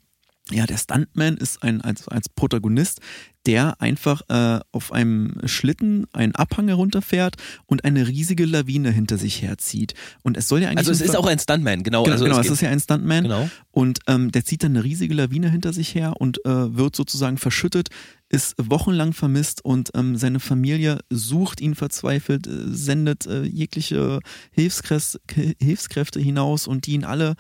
[0.52, 3.00] ja, der Stuntman ist ein als, als Protagonist,
[3.46, 7.36] der einfach äh, auf einem Schlitten einen Abhang herunterfährt
[7.66, 9.94] und eine riesige Lawine hinter sich herzieht.
[10.22, 10.80] Und es soll ja eigentlich.
[10.80, 12.04] Also es ist auch ein Stuntman, genau.
[12.04, 13.24] Genau, also genau es es ist ja ein Stuntman.
[13.24, 13.50] Genau.
[13.72, 17.38] Und ähm, der zieht dann eine riesige Lawine hinter sich her und äh, wird sozusagen
[17.38, 17.90] verschüttet,
[18.30, 24.20] ist wochenlang vermisst und ähm, seine Familie sucht ihn verzweifelt, äh, sendet äh, jegliche
[24.52, 25.20] Hilfskräfte,
[25.60, 27.36] Hilfskräfte hinaus und die ihn alle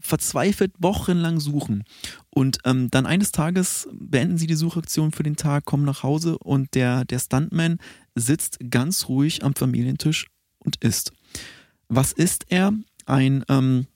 [0.00, 1.84] verzweifelt wochenlang suchen.
[2.30, 6.38] Und ähm, dann eines Tages beenden sie die Suchaktion für den Tag, kommen nach Hause
[6.38, 7.78] und der, der Stuntman
[8.14, 10.26] sitzt ganz ruhig am Familientisch
[10.58, 11.12] und isst.
[11.88, 12.72] Was isst er?
[13.06, 13.86] Ein, ähm,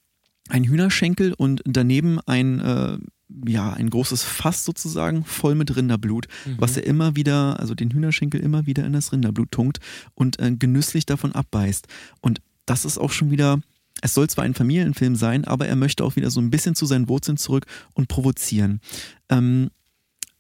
[0.48, 2.98] ein Hühnerschenkel und daneben ein, äh,
[3.46, 6.26] ja, ein großes Fass sozusagen voll mit Rinderblut,
[6.58, 9.78] was er immer wieder, also den Hühnerschenkel immer wieder in das Rinderblut tunkt
[10.14, 11.86] und äh, genüsslich davon abbeißt.
[12.20, 13.60] Und das ist auch schon wieder,
[14.02, 16.86] es soll zwar ein Familienfilm sein, aber er möchte auch wieder so ein bisschen zu
[16.86, 18.80] seinen Wurzeln zurück und provozieren.
[19.28, 19.70] Ähm,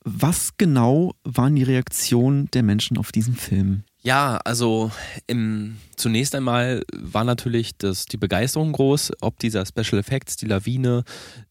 [0.02, 3.84] was genau waren die Reaktionen der Menschen auf diesen Film?
[4.02, 4.90] Ja, also
[5.26, 11.04] im, zunächst einmal war natürlich das, die Begeisterung groß, ob dieser Special Effects, die Lawine,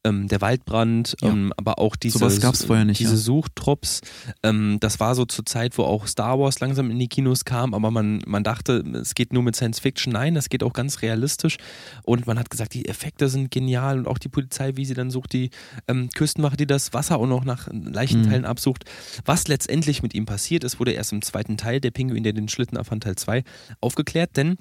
[0.04, 1.30] ähm, der Waldbrand, Ja.
[1.30, 3.18] ähm, aber auch diese, vorher nicht, diese ja.
[3.18, 4.02] Suchtrupps.
[4.42, 7.76] Ähm, das war so zur Zeit, wo auch Star Wars langsam in die Kinos kam,
[7.76, 10.14] aber man, man dachte, es geht nur mit Science Fiction.
[10.14, 11.58] Nein, das geht auch ganz realistisch.
[12.02, 15.12] Und man hat gesagt, die Effekte sind genial und auch die Polizei, wie sie dann
[15.12, 15.52] sucht, die
[15.88, 18.30] ähm, Küstenwache, die das Wasser auch noch nach leichten Mhm.
[18.30, 18.86] Teilen absucht.
[19.26, 22.50] Was letztendlich mit ihm passiert ist, wurde erst im zweiten Teil, der Pinguin, der den
[22.50, 23.44] Schlitten erfand, Teil 2,
[23.82, 24.58] aufgeklärt, denn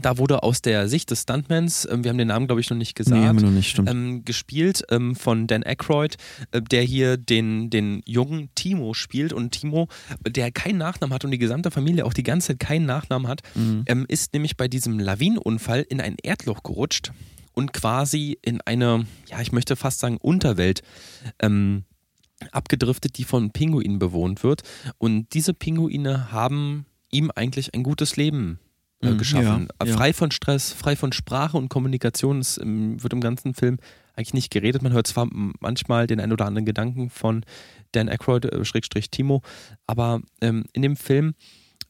[0.00, 2.78] da wurde aus der Sicht des Stuntmans, ähm, wir haben den Namen glaube ich noch
[2.78, 3.90] nicht gesagt, Nee, haben wir noch nicht, stimmt.
[3.90, 6.16] ähm, gespielt ähm, von Dan Aykroyd,
[6.52, 9.34] äh, der hier den, den jungen Timo spielt.
[9.34, 9.88] Und Timo,
[10.26, 13.42] der keinen Nachnamen hat und die gesamte Familie auch die ganze Zeit keinen Nachnamen hat,
[13.54, 13.82] Mhm.
[13.84, 17.12] ähm, ist nämlich bei diesem Lawinenunfall in ein Erdloch gerutscht
[17.52, 20.80] und quasi in eine, ja, ich möchte fast sagen, Unterwelt
[21.38, 21.84] ähm,
[22.50, 24.62] abgedriftet, die von Pinguinen bewohnt wird.
[24.96, 28.58] Und diese Pinguine haben ihm eigentlich ein gutes Leben
[29.00, 29.68] äh, Mhm, geschaffen.
[29.80, 29.96] ja, ja.
[29.96, 32.38] Frei von Stress, frei von Sprache und Kommunikation.
[32.40, 33.78] Es ähm, wird im ganzen Film
[34.14, 34.82] eigentlich nicht geredet.
[34.82, 35.28] Man hört zwar
[35.60, 37.44] manchmal den ein oder anderen Gedanken von
[37.92, 39.42] Dan Aykroyd, äh, Schrägstrich Timo,
[39.86, 41.34] aber ähm, in dem Film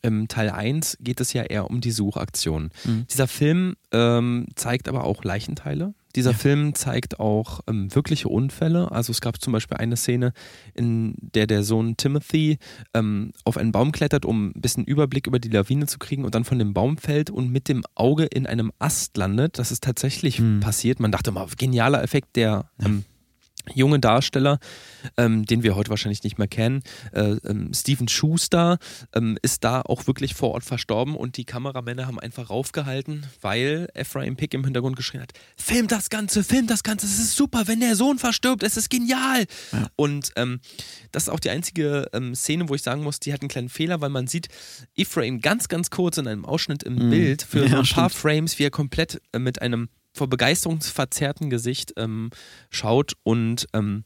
[0.05, 2.71] im Teil 1 geht es ja eher um die Suchaktion.
[2.85, 3.07] Mhm.
[3.09, 5.95] Dieser Film ähm, zeigt aber auch Leichenteile.
[6.15, 8.91] Dieser Film zeigt auch ähm, wirkliche Unfälle.
[8.93, 10.33] Also es gab zum Beispiel eine Szene,
[10.75, 12.59] in der der Sohn Timothy
[12.95, 16.35] ähm, auf einen Baum klettert, um ein bisschen Überblick über die Lawine zu kriegen und
[16.35, 19.59] dann von dem Baum fällt und mit dem Auge in einem Ast landet.
[19.59, 20.61] Das ist tatsächlich Hm.
[20.61, 21.01] passiert.
[21.01, 23.05] Man dachte mal, genialer Effekt, der ähm,
[23.75, 24.59] junge Darsteller,
[25.17, 26.83] ähm, den wir heute wahrscheinlich nicht mehr kennen,
[27.13, 28.79] äh, ähm, Steven Schuster,
[29.15, 33.89] ähm, ist da auch wirklich vor Ort verstorben und die Kameramänner haben einfach raufgehalten, weil
[33.95, 37.63] Ephraim Pick im Hintergrund geschrien hat, film das Ganze, film das Ganze, es ist super,
[37.67, 39.47] wenn der Sohn verstirbt, es ist genial.
[39.73, 39.89] Ja.
[39.97, 40.61] Und ähm,
[41.13, 43.69] das ist auch die einzige ähm, Szene, wo ich sagen muss, die hat einen kleinen
[43.69, 44.49] Fehler, weil man sieht
[44.97, 47.11] Ephraim ganz, ganz kurz in einem Ausschnitt im Mhm.
[47.11, 48.13] Bild für Ja, so ein paar stimmt.
[48.15, 52.31] Frames, wie er komplett äh, mit einem vor Begeisterung verzerrten Gesicht ähm,
[52.71, 54.05] schaut und ähm,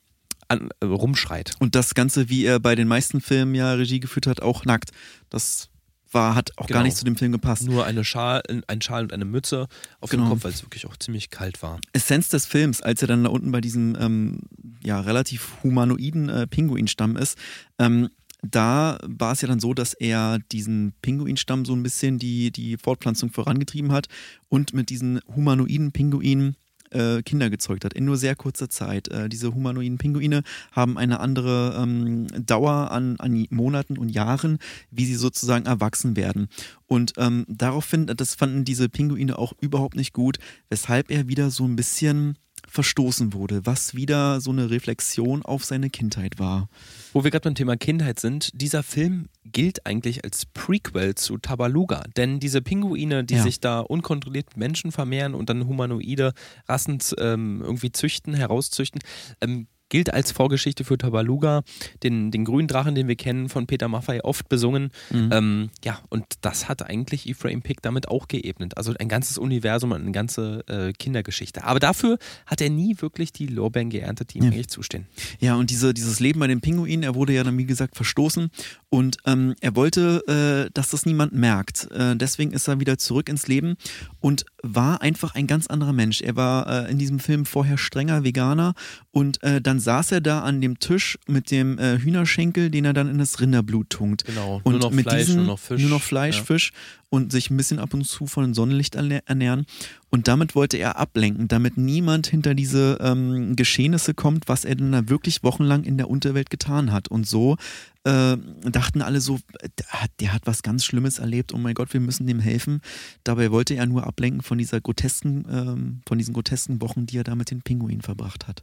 [0.48, 1.52] an, äh, rumschreit.
[1.58, 4.90] Und das Ganze, wie er bei den meisten Filmen ja Regie geführt hat, auch nackt.
[5.30, 5.68] Das
[6.12, 6.78] war, hat auch Genau.
[6.78, 7.64] gar nicht zu dem Film gepasst.
[7.64, 9.66] Nur eine Schal, ein Schal und eine Mütze
[10.00, 10.24] auf Genau.
[10.26, 11.80] dem Kopf, weil es wirklich auch ziemlich kalt war.
[11.92, 14.38] Essenz des Films, als er dann da unten bei diesem ähm,
[14.84, 17.36] ja, relativ humanoiden äh, Pinguinstamm ist,
[17.80, 18.08] ähm,
[18.50, 22.76] da war es ja dann so, dass er diesen Pinguinstamm so ein bisschen die, die
[22.76, 24.08] Fortpflanzung vorangetrieben hat
[24.48, 26.56] und mit diesen humanoiden Pinguinen
[26.90, 29.08] äh, Kinder gezeugt hat, in nur sehr kurzer Zeit.
[29.08, 30.42] Äh, diese humanoiden Pinguine
[30.72, 34.58] haben eine andere ähm, Dauer an, an Monaten und Jahren,
[34.90, 36.48] wie sie sozusagen erwachsen werden.
[36.86, 40.38] Und ähm, daraufhin, das fanden diese Pinguine auch überhaupt nicht gut,
[40.68, 42.38] weshalb er wieder so ein bisschen
[42.68, 46.68] verstoßen wurde, was wieder so eine Reflexion auf seine Kindheit war.
[47.16, 52.02] Wo wir gerade beim Thema Kindheit sind, dieser Film gilt eigentlich als Prequel zu Tabaluga.
[52.14, 53.42] Denn diese Pinguine, die Ja.
[53.42, 56.34] sich da unkontrolliert mit Menschen vermehren und dann humanoide
[56.68, 59.00] Rassen ähm, irgendwie züchten, herauszüchten,
[59.40, 61.62] ähm, gilt als Vorgeschichte für Tabaluga,
[62.02, 64.90] den, den grünen Drachen, den wir kennen, von Peter Maffay, oft besungen.
[65.10, 65.30] Mhm.
[65.32, 68.76] Ähm, ja, und das hat eigentlich Ephraim Pick damit auch geebnet.
[68.76, 71.64] Also ein ganzes Universum, eine ganze äh, Kindergeschichte.
[71.64, 74.50] Aber dafür hat er nie wirklich die Lorbeeren geerntet, die ihm Ja.
[74.50, 75.06] eigentlich zustehen.
[75.40, 78.50] Ja, und diese, dieses Leben bei den Pinguinen, er wurde ja dann, wie gesagt, verstoßen
[78.88, 81.90] Und ähm, er wollte, äh, dass das niemand merkt.
[81.90, 83.76] Äh, deswegen ist er wieder zurück ins Leben
[84.20, 86.22] und war einfach ein ganz anderer Mensch.
[86.22, 88.74] Er war äh, in diesem Film vorher strenger Veganer
[89.12, 92.94] und äh, dann saß er da an dem Tisch mit dem äh, Hühnerschenkel, den er
[92.94, 94.24] dann in das Rinderblut tunkt.
[94.24, 95.80] Genau, Und nur noch mit Fleisch, diesen, nur noch Fisch.
[95.82, 96.44] Nur noch Fleisch, Ja.
[96.44, 96.72] Fisch
[97.10, 99.66] und sich ein bisschen ab und zu von Sonnenlicht ernähren.
[100.08, 104.92] Und damit wollte er ablenken, damit niemand hinter diese ähm, Geschehnisse kommt, was er denn
[104.92, 107.08] da wirklich wochenlang in der Unterwelt getan hat.
[107.08, 107.56] Und so
[108.04, 109.38] äh, dachten alle so,
[109.78, 112.80] der hat, der hat was ganz Schlimmes erlebt, oh mein Gott, wir müssen dem helfen.
[113.24, 117.24] Dabei wollte er nur ablenken von dieser grotesken, ähm, von diesen grotesken Wochen, die er
[117.24, 118.62] da mit den Pinguinen verbracht hat.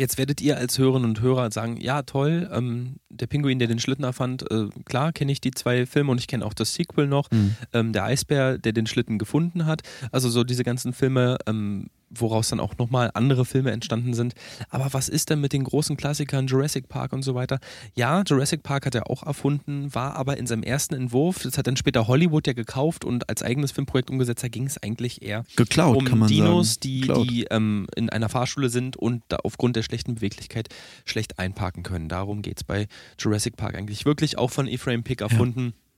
[0.00, 3.78] Jetzt werdet ihr als Hörerinnen und Hörer sagen, ja toll, ähm, der Pinguin, der den
[3.78, 7.06] Schlitten erfand, äh, klar kenne ich die zwei Filme und ich kenne auch das Sequel
[7.06, 7.28] noch,
[7.74, 9.82] ähm, der Eisbär, der den Schlitten gefunden hat.
[10.10, 14.34] Also so diese ganzen Filme, ähm, woraus dann auch nochmal andere Filme entstanden sind.
[14.68, 17.58] Aber was ist denn mit den großen Klassikern Jurassic Park und so weiter?
[17.94, 21.66] Ja, Jurassic Park hat er auch erfunden, war aber in seinem ersten Entwurf, das hat
[21.66, 25.44] dann später Hollywood ja gekauft und als eigenes Filmprojekt umgesetzt, da ging es eigentlich eher
[25.56, 26.80] Geklaut, um kann man Dinos, sagen.
[26.82, 27.30] die, Geklaut.
[27.30, 30.68] die ähm, in einer Fahrschule sind und da aufgrund der schlechten Beweglichkeit
[31.04, 32.08] schlecht einparken können.
[32.08, 32.88] Darum geht es bei
[33.18, 35.66] Jurassic Park eigentlich wirklich auch von Ephraim Pick erfunden.
[35.66, 35.89] Ja.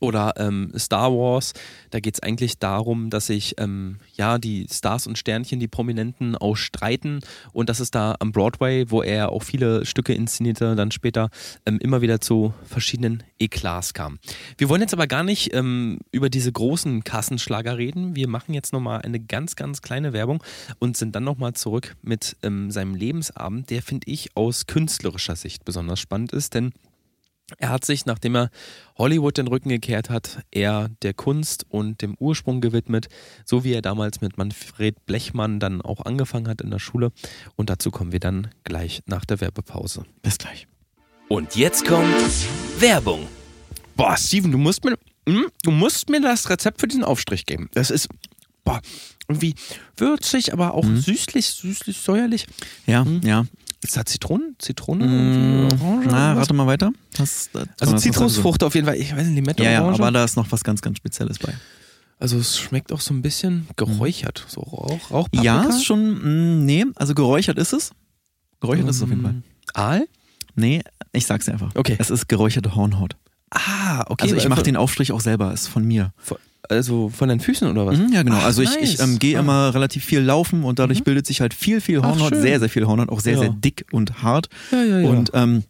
[0.00, 1.52] Oder ähm, Star Wars,
[1.90, 6.34] da geht es eigentlich darum, dass sich ähm, ja die Stars und Sternchen, die Prominenten
[6.34, 7.20] ausstreiten
[7.52, 11.30] und dass es da am Broadway, wo er auch viele Stücke inszenierte, dann später
[11.66, 14.18] ähm, immer wieder zu verschiedenen Eklats kam.
[14.58, 18.16] Wir wollen jetzt aber gar nicht ähm, über diese großen Kassenschlager reden.
[18.16, 20.42] Wir machen jetzt nochmal eine ganz, ganz kleine Werbung
[20.80, 25.64] und sind dann nochmal zurück mit ähm, seinem Lebensabend, der finde ich aus künstlerischer Sicht
[25.64, 26.72] besonders spannend ist, denn
[27.58, 28.50] er hat sich, nachdem er
[28.98, 33.06] Hollywood den Rücken gekehrt hat, eher der Kunst und dem Ursprung gewidmet,
[33.44, 37.12] so wie er damals mit Manfred Blechmann dann auch angefangen hat in der Schule.
[37.54, 40.04] Und dazu kommen wir dann gleich nach der Werbepause.
[40.22, 40.66] Bis gleich.
[41.28, 42.14] Und jetzt kommt
[42.78, 43.26] Werbung.
[43.96, 44.96] Boah, Steven, du musst mir,
[45.28, 47.68] hm, du musst mir das Rezept für diesen Aufstrich geben.
[47.74, 48.08] Das ist
[48.64, 48.80] boah,
[49.28, 49.54] irgendwie
[49.96, 52.46] würzig, aber auch süßlich, süßlich, säuerlich.
[52.86, 53.20] Ja, Hm.
[53.24, 53.44] ja.
[53.82, 54.56] Ist da Zitronen?
[54.58, 55.04] Zitrone?
[55.06, 55.68] Mm?
[55.82, 56.06] Orange?
[56.10, 56.90] Na, rate mal weiter.
[57.18, 58.96] Was, das- Also Zitrusfrucht auf jeden Fall.
[58.96, 60.00] Ich weiß nicht, Limette, Ja, ja, Orange.
[60.00, 61.52] aber da ist noch was ganz, ganz Spezielles bei.
[62.18, 65.42] Also es schmeckt auch so ein bisschen geräuchert, so Rauch, Rauchpaprika.
[65.44, 66.14] Ja, ist schon,
[66.58, 67.90] mh, nee, also geräuchert ist es.
[68.60, 69.32] Geräuchert ist es auf jeden Fall.
[69.34, 69.42] Mm,
[69.74, 70.08] Aal?
[70.54, 71.72] Nee, ich sag's dir einfach.
[71.74, 71.96] Okay.
[71.98, 73.16] Es ist geräucherte Hornhaut.
[73.88, 74.24] Ah, okay.
[74.24, 76.12] Also ich mache den Aufstrich auch selber, ist von mir.
[76.18, 77.96] von- Also von deinen Füßen oder was?
[77.96, 78.36] Mhm, ja, genau.
[78.40, 78.94] Ach, also ich, nice.
[78.94, 79.40] ich ähm, gehe Ah.
[79.40, 82.42] immer relativ viel laufen und dadurch bildet sich halt viel, viel Ach, Hornhaut, schön.
[82.42, 83.38] sehr, sehr viel Hornhaut, auch sehr, Ja.
[83.40, 84.48] sehr dick und hart.
[84.72, 85.08] Ja, ja, ja.
[85.08, 85.62] Und ähm,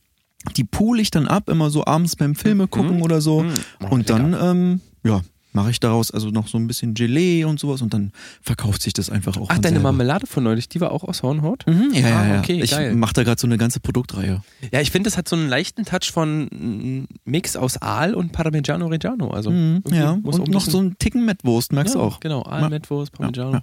[0.56, 3.42] die pule ich dann ab, immer so abends beim Filme gucken oder so.
[3.42, 3.52] Mhm.
[3.90, 5.20] Und dann, ähm, ja,
[5.56, 8.92] mache ich daraus also noch so ein bisschen Gelee und sowas und dann verkauft sich
[8.92, 9.48] das einfach auch.
[9.50, 9.84] Ach, deine selber.
[9.90, 11.66] Marmelade von neulich, die war auch aus Hornhaut?
[11.66, 12.38] Mhm, ja, ja, Ah, ja.
[12.40, 14.42] okay, ich mache da gerade so eine ganze Produktreihe.
[14.70, 18.32] Ja, ich finde, es hat so einen leichten Touch von mm, Mix aus Aal und
[18.32, 19.30] Parmigiano Reggiano.
[19.30, 22.20] Also Mhm, ja, und noch so einen Ticken Mettwurst, merkst du ja, auch.
[22.20, 22.68] Genau, Aal, Ja.
[22.68, 23.60] Mettwurst, Parmigiano.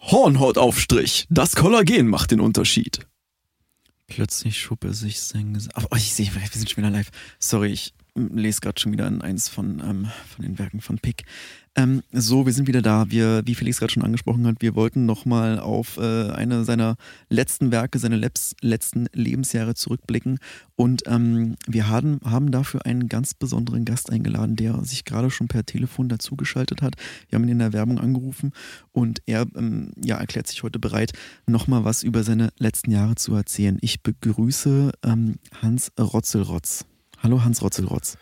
[0.00, 1.26] Hornhautaufstrich.
[1.30, 3.06] Das Kollagen macht den Unterschied.
[4.08, 5.72] Plötzlich schob er sich sein Gesicht.
[5.90, 7.10] Oh, ich sehe, wir sind schon wieder live.
[7.40, 11.24] Sorry, ich lese gerade schon wieder in eins von, ähm, von den Werken von Pick.
[11.78, 13.10] Ähm, so, wir sind wieder da.
[13.10, 16.96] Wir, wie Felix gerade schon angesprochen hat, wir wollten nochmal auf äh, eine seiner
[17.28, 20.38] letzten Werke, seine Lebs letzten Lebensjahre zurückblicken.
[20.74, 25.48] Und ähm, wir haben, haben dafür einen ganz besonderen Gast eingeladen, der sich gerade schon
[25.48, 26.94] per Telefon dazugeschaltet hat.
[27.28, 28.52] Wir haben ihn in der Werbung angerufen
[28.92, 31.12] und er ähm, ja, erklärt sich heute bereit,
[31.46, 33.76] nochmal was über seine letzten Jahre zu erzählen.
[33.82, 36.86] Ich begrüße ähm, Hans Rotzelrotz.
[37.26, 38.18] Hallo Hans Rotzelrotz.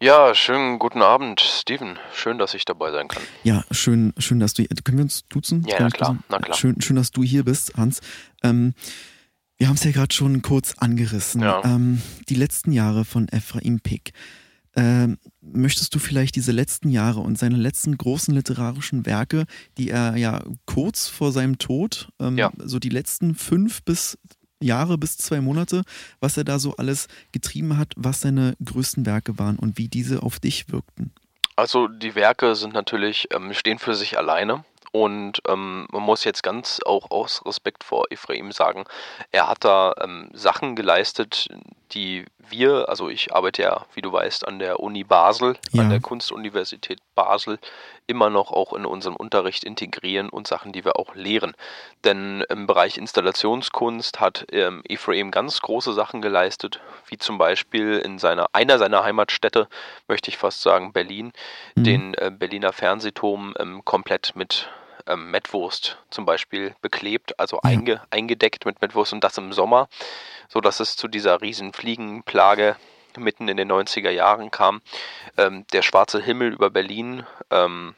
[0.00, 1.98] Ja, schönen guten Abend, Steven.
[2.14, 3.20] Schön, dass ich dabei sein kann.
[3.42, 4.68] Ja, schön, schön, dass du hier.
[4.84, 5.64] Können wir uns duzen?
[5.66, 6.24] Ja, na klar, duzen?
[6.28, 6.56] na klar.
[6.56, 8.00] Schön, schön, dass du hier bist, Hans.
[8.44, 8.74] Ähm,
[9.56, 11.40] wir haben es ja gerade schon kurz angerissen.
[11.42, 11.64] Ja.
[11.64, 14.12] Ähm, die letzten Jahre von Ephraim Pick.
[14.76, 19.46] Ähm, möchtest du vielleicht diese letzten Jahre und seine letzten großen literarischen Werke,
[19.78, 22.52] die er ja kurz vor seinem Tod, ähm, Ja.
[22.58, 24.16] so die letzten fünf bis
[24.60, 25.82] Jahre bis zwei Monate,
[26.20, 30.22] was er da so alles getrieben hat, was seine größten Werke waren und wie diese
[30.22, 31.12] auf dich wirkten?
[31.56, 34.64] Also die Werke sind natürlich, ähm, stehen für sich alleine.
[34.92, 38.84] Und ähm, man muss jetzt ganz auch aus Respekt vor Ephraim sagen,
[39.32, 41.48] er hat da ähm, Sachen geleistet,
[41.90, 45.82] die wir, also ich arbeite ja, wie du weißt, an der Uni Basel, Ja.
[45.82, 47.58] an der Kunstuniversität Basel,
[48.06, 51.54] immer noch auch in unserem Unterricht integrieren und Sachen, die wir auch lehren.
[52.04, 58.18] Denn im Bereich Installationskunst hat ähm, Ephraim ganz große Sachen geleistet, wie zum Beispiel in
[58.18, 59.68] seiner, einer seiner Heimatstädte,
[60.08, 61.32] möchte ich fast sagen, Berlin,
[61.76, 61.84] Mhm.
[61.84, 64.68] den äh, Berliner Fernsehturm ähm, komplett mit
[65.06, 67.70] ähm, Mettwurst zum Beispiel beklebt, also Ja.
[67.70, 69.88] einge, eingedeckt mit Mettwurst und das im Sommer,
[70.48, 72.76] sodass es zu dieser riesen Fliegenplage
[73.16, 74.82] mitten in den 90er Jahren kam.
[75.36, 77.24] Ähm, der schwarze Himmel über Berlin.
[77.50, 77.94] Ähm,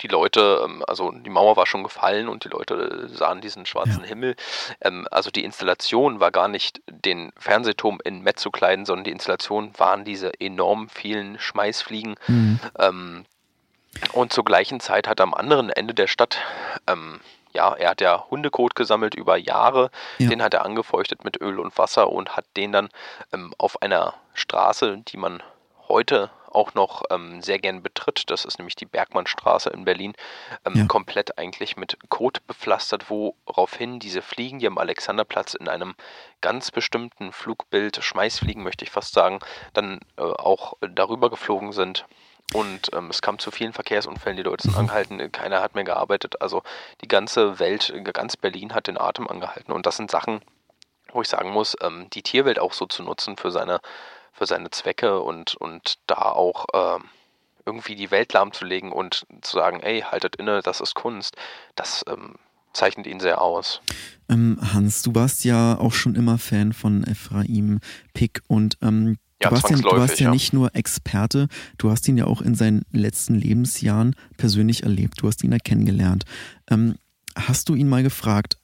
[0.00, 4.02] die Leute, ähm, also die Mauer war schon gefallen und die Leute sahen diesen schwarzen
[4.02, 4.08] ja.
[4.08, 4.36] Himmel.
[4.80, 9.10] Ähm, also die Installation war gar nicht den Fernsehturm in Met zu kleiden, sondern die
[9.10, 12.16] Installation waren diese enorm vielen Schmeißfliegen.
[12.26, 12.60] Mhm.
[14.12, 16.38] Und zur gleichen Zeit hat am anderen Ende der Stadt
[16.86, 17.20] ähm,
[17.52, 19.90] ja, er hat ja Hundekot gesammelt über Jahre.
[20.18, 20.28] Ja.
[20.28, 22.88] Den hat er angefeuchtet mit Öl und Wasser und hat den dann
[23.32, 25.42] ähm, auf einer Straße, die man
[25.88, 30.12] heute auch noch ähm, sehr gern betritt, das ist nämlich die Bergmannstraße in Berlin,
[30.66, 30.84] ähm, ja.
[30.84, 35.94] komplett eigentlich mit Kot bepflastert, woraufhin diese Fliegen, die am Alexanderplatz in einem
[36.42, 39.38] ganz bestimmten Flugbild, Schmeißfliegen möchte ich fast sagen,
[39.72, 42.04] dann äh, auch darüber geflogen sind
[42.52, 46.40] und ähm, es kam zu vielen Verkehrsunfällen, die Leute sind angehalten, keiner hat mehr gearbeitet.
[46.42, 46.62] Also
[47.00, 49.72] die ganze Welt, ganz Berlin hat den Atem angehalten.
[49.72, 50.40] Und das sind Sachen,
[51.12, 53.80] wo ich sagen muss, ähm, die Tierwelt auch so zu nutzen für seine,
[54.32, 57.04] für seine Zwecke und, und da auch ähm,
[57.64, 61.36] irgendwie die Welt lahmzulegen und zu sagen, ey, haltet inne, das ist Kunst,
[61.74, 62.34] das ähm,
[62.72, 63.80] zeichnet ihn sehr aus.
[64.28, 67.80] Ähm, Hans, du warst ja auch schon immer Fan von Ephraim
[68.14, 71.90] Pick und ähm, ja, du, warst ja, du warst ja, ja, nicht nur Experte, du
[71.90, 75.22] hast ihn ja auch in seinen letzten Lebensjahren persönlich erlebt.
[75.22, 76.24] Du hast ihn ja kennengelernt.
[76.70, 76.94] Ähm,
[77.36, 78.58] hast du ihn mal gefragt,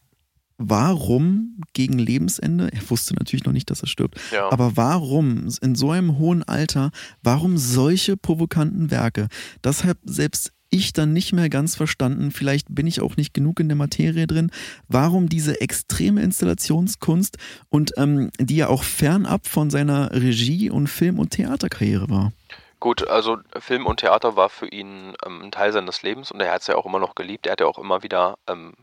[0.58, 4.50] warum gegen Lebensende, er wusste natürlich noch nicht, dass er stirbt, ja.
[4.50, 6.90] aber warum in so einem hohen Alter,
[7.22, 9.28] warum solche provokanten Werke?
[9.62, 13.68] Deshalb selbst ich dann nicht mehr ganz verstanden, vielleicht bin ich auch nicht genug in
[13.68, 14.50] der Materie drin,
[14.88, 17.38] warum diese extreme Installationskunst
[17.68, 22.32] und ähm, die ja auch fernab von seiner Regie- und Film- und Theaterkarriere war.
[22.80, 26.52] Gut, also Film und Theater war für ihn ähm, ein Teil seines Lebens und er
[26.52, 27.46] hat es ja auch immer noch geliebt.
[27.46, 28.74] Er hat ja auch immer wieder ähm,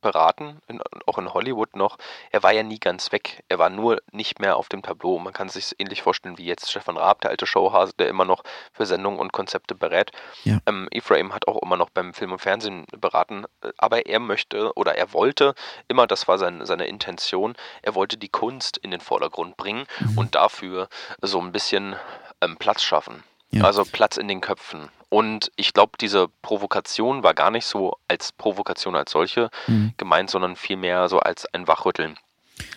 [0.00, 1.98] beraten, in, auch in Hollywood noch.
[2.30, 3.44] Er war ja nie ganz weg.
[3.48, 5.18] Er war nur nicht mehr auf dem Tableau.
[5.18, 8.42] Man kann sich ähnlich vorstellen wie jetzt Stefan Raab, der alte Showhase, der immer noch
[8.72, 10.12] für Sendungen und Konzepte berät.
[10.44, 10.58] Ja.
[10.66, 13.44] Ähm, Ephraim hat auch immer noch beim Film und Fernsehen beraten,
[13.78, 15.54] aber er möchte oder er wollte
[15.88, 20.18] immer, das war sein, seine Intention, er wollte die Kunst in den Vordergrund bringen mhm.
[20.18, 20.88] und dafür
[21.22, 21.96] so ein bisschen
[22.40, 23.24] ähm, Platz schaffen.
[23.50, 23.64] Ja.
[23.64, 24.88] Also Platz in den Köpfen.
[25.08, 29.94] Und ich glaube, diese Provokation war gar nicht so als Provokation als solche mhm.
[29.96, 32.18] gemeint, sondern vielmehr so als ein Wachrütteln.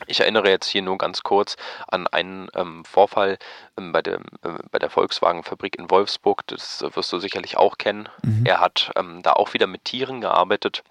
[0.08, 1.56] Ich erinnere jetzt hier nur ganz kurz
[1.88, 3.38] an einen ähm, Vorfall
[3.78, 6.46] ähm, bei, dem, äh, bei der Volkswagen-Fabrik in Wolfsburg.
[6.48, 8.10] Das wirst du sicherlich auch kennen.
[8.24, 8.46] Mhm.
[8.46, 10.84] Er hat ähm, da auch wieder mit Tieren gearbeitet.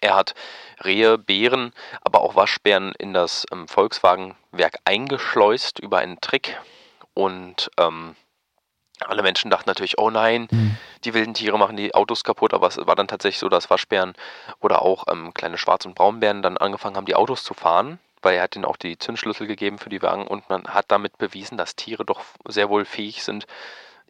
[0.00, 0.34] Er hat
[0.84, 1.72] Rehe, Bären,
[2.02, 6.58] aber auch Waschbären in das ähm, Volkswagen-Werk eingeschleust über einen Trick.
[7.12, 8.16] Und ähm,
[9.00, 10.76] alle Menschen dachten natürlich, oh nein, mhm.
[11.04, 14.14] die wilden Tiere machen die Autos kaputt, aber es war dann tatsächlich so, dass Waschbären
[14.60, 18.36] oder auch ähm, kleine Schwarz- und Braunbären dann angefangen haben, die Autos zu fahren, weil
[18.36, 21.58] er hat ihnen auch die Zündschlüssel gegeben für die Wagen und man hat damit bewiesen,
[21.58, 23.46] dass Tiere doch sehr wohl fähig sind,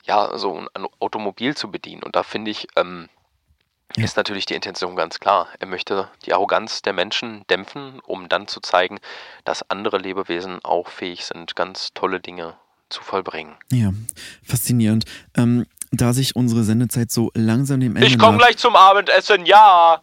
[0.04, 2.02] ja, so ein Automobil zu bedienen.
[2.02, 3.08] Und da finde ich, ähm,
[3.96, 4.04] ja.
[4.04, 5.48] ist natürlich die Intention ganz klar.
[5.60, 9.00] Er möchte die Arroganz der Menschen dämpfen, um dann zu zeigen,
[9.44, 12.58] dass andere Lebewesen auch fähig sind, ganz tolle Dinge
[12.90, 13.54] zu vollbringen.
[13.72, 13.92] Ja,
[14.42, 15.04] faszinierend.
[15.36, 20.02] Ähm, da sich unsere Sendezeit so langsam dem Ende Ich komme gleich zum Abendessen, ja!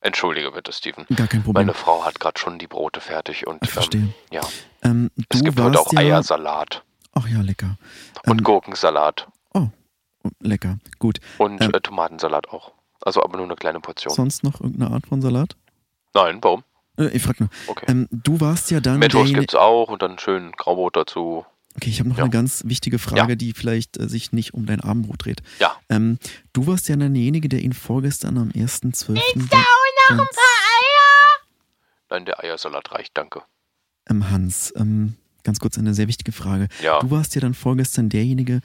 [0.00, 1.04] Entschuldige bitte, Steven.
[1.14, 1.66] Gar kein Problem.
[1.66, 4.00] Meine Frau hat gerade schon die Brote fertig und ich verstehe.
[4.00, 4.40] Ähm, ja.
[4.82, 6.00] Ähm, es gibt heute auch ja...
[6.00, 6.82] Eiersalat.
[7.12, 7.76] Ach ja, lecker.
[8.24, 9.28] Und ähm, Gurkensalat.
[9.52, 9.68] Oh,
[10.40, 10.78] lecker.
[10.98, 11.20] Gut.
[11.38, 12.72] Und ähm, äh, Tomatensalat auch.
[13.02, 14.14] Also aber nur eine kleine Portion.
[14.14, 15.56] Sonst noch irgendeine Art von Salat?
[16.14, 16.64] Nein, warum?
[16.98, 17.48] Äh, ich frag nur.
[17.66, 17.86] Okay.
[17.88, 18.98] Ähm, du warst ja dann.
[18.98, 21.44] Metwurst gibt's auch und dann schön Graubrot dazu.
[21.76, 22.24] Okay, ich habe noch ja.
[22.24, 23.36] eine ganz wichtige Frage, ja.
[23.36, 25.42] die vielleicht äh, sich nicht um dein Abendbrot dreht.
[25.60, 25.76] Ja.
[25.88, 26.18] Ähm,
[26.52, 29.08] du warst ja derjenige, der ihn vorgestern am 1.12.
[29.08, 31.40] Willst du auch noch ein paar Eier?
[32.10, 33.42] Nein, der Eiersalat reicht, danke.
[34.08, 35.14] Ähm, Hans, ähm,
[35.44, 36.68] ganz kurz eine sehr wichtige Frage.
[36.82, 36.98] Ja.
[36.98, 38.60] Du warst ja dann vorgestern derjenige,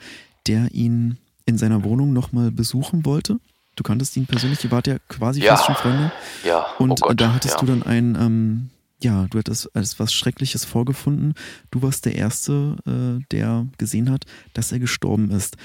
[0.48, 3.38] der ihn in seiner Wohnung nochmal besuchen wollte.
[3.76, 5.54] Du kanntest ihn persönlich, ihr wart ja quasi ja.
[5.54, 6.12] fast schon Freunde.
[6.44, 6.66] Ja.
[6.78, 7.60] Und oh Gott, da hattest ja.
[7.60, 8.70] du dann ein ähm,
[9.02, 11.34] ja, du hattest als was Schreckliches vorgefunden.
[11.70, 14.24] Du warst der Erste, äh, der gesehen hat,
[14.54, 15.56] dass er gestorben ist.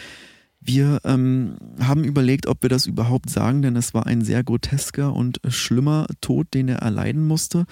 [0.59, 5.13] Wir ähm, haben überlegt, ob wir das überhaupt sagen, denn es war ein sehr grotesker
[5.13, 7.65] und schlimmer Tod, den er erleiden musste.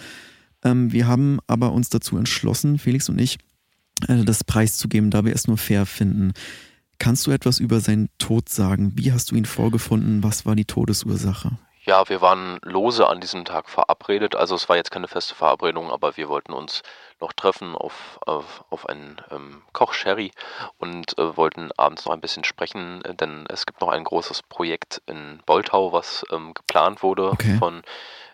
[0.64, 3.38] Ähm, wir haben aber uns dazu entschlossen, Felix und ich,
[4.08, 6.34] äh, das preiszugeben, da wir es nur fair finden.
[6.98, 8.94] Kannst du etwas über seinen Tod sagen?
[8.96, 10.24] Wie hast du ihn vorgefunden?
[10.24, 11.58] Was war die Todesursache?
[11.86, 14.36] Ja, wir waren lose an diesem Tag verabredet.
[14.36, 16.84] Also es war jetzt keine feste Verabredung, aber wir wollten uns
[17.22, 20.32] noch treffen auf, auf, auf einen ähm, Koch-Sherry
[20.78, 24.44] und äh, wollten abends noch ein bisschen sprechen, äh, denn es gibt noch ein großes
[24.44, 27.58] Projekt in Boltau, was ähm, geplant wurde okay.
[27.58, 27.82] von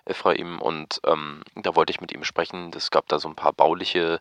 [0.06, 2.72] Ephraim und ähm, da wollte ich mit ihm sprechen.
[2.76, 4.20] Es gab da so ein paar bauliche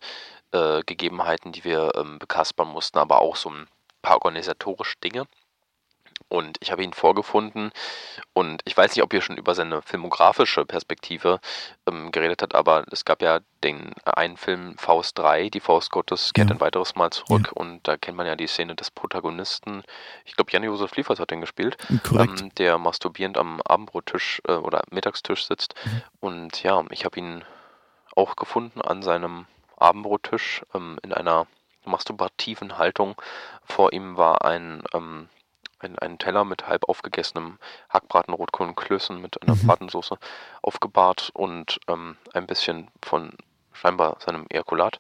[0.53, 3.67] äh, Gegebenheiten, die wir ähm, bekaspern mussten, aber auch so ein
[4.01, 5.27] paar organisatorische Dinge.
[6.29, 7.71] Und ich habe ihn vorgefunden
[8.33, 11.39] und ich weiß nicht, ob ihr schon über seine filmografische Perspektive
[11.87, 16.33] ähm, geredet habt, aber es gab ja den einen Film Faust 3, die Faust Gottes,
[16.33, 16.57] kehrt Ja.
[16.57, 19.83] ein weiteres Mal zurück und da kennt man ja die Szene des Protagonisten.
[20.25, 21.77] Ich glaube, Jan-Josef Liefers hat den gespielt
[22.43, 25.75] ähm, der masturbierend am Abendbrottisch äh, oder Mittagstisch sitzt.
[25.85, 26.03] Mhm.
[26.21, 27.45] Und ja, ich habe ihn
[28.17, 29.47] auch gefunden an seinem
[29.77, 31.47] Abendbrottisch ähm, in einer
[31.85, 33.15] masturbativen Haltung.
[33.65, 35.29] Vor ihm war ein, ähm,
[35.85, 37.59] ein, ein Teller mit halb aufgegessenem
[37.91, 39.67] Hackbraten, Rotkohl und Klößen mit einer Mhm.
[39.67, 40.17] Bratensoße
[40.63, 43.33] aufgebahrt und ähm, ein bisschen von
[43.73, 44.99] scheinbar seinem Ejakulat.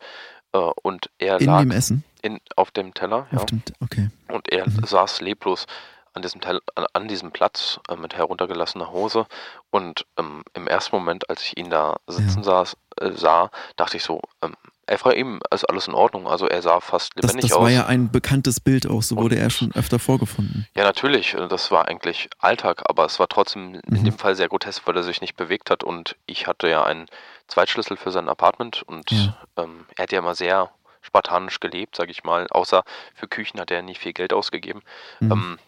[0.52, 2.04] Äh, und er In lag dem Essen?
[2.22, 3.26] in, auf dem Teller.
[3.32, 3.38] Ja.
[3.38, 4.10] Auf dem, okay.
[4.28, 4.84] Und er Mhm.
[4.84, 5.66] saß leblos
[6.14, 9.26] an diesem, Teil, an, an diesem Platz äh, mit heruntergelassener Hose.
[9.70, 14.04] Und ähm, im ersten Moment, als ich ihn da sitzen saß, äh, sah, dachte ich
[14.04, 14.54] so, ähm,
[14.86, 16.26] Ephraim, ist alles in Ordnung.
[16.26, 17.62] Also er sah fast Das, lebendig das aus.
[17.64, 20.66] war ja ein bekanntes Bild auch, so Und- wurde er schon öfter vorgefunden.
[20.74, 21.34] Ja, natürlich.
[21.34, 24.04] äh, Das war eigentlich Alltag, aber es war trotzdem in Mhm.
[24.04, 25.84] dem Fall sehr grotesk, weil er sich nicht bewegt hat.
[25.84, 27.06] Und ich hatte ja einen
[27.48, 29.36] Zweitschlüssel für sein Apartment und Ja.
[29.56, 30.70] ähm, er hat ja immer sehr
[31.02, 32.46] spartanisch gelebt, sage ich mal.
[32.50, 32.82] Außer
[33.14, 34.82] für Küchen hat er nie viel Geld ausgegeben.
[35.20, 35.32] Mhm.
[35.32, 35.58] Ähm,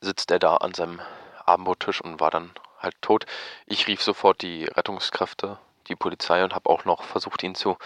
[0.00, 1.00] sitzt er da an seinem
[1.44, 3.24] Abendbrottisch und war dann halt tot.
[3.66, 5.58] Ich rief sofort die Rettungskräfte,
[5.88, 7.76] die Polizei und habe auch noch versucht, ihn zu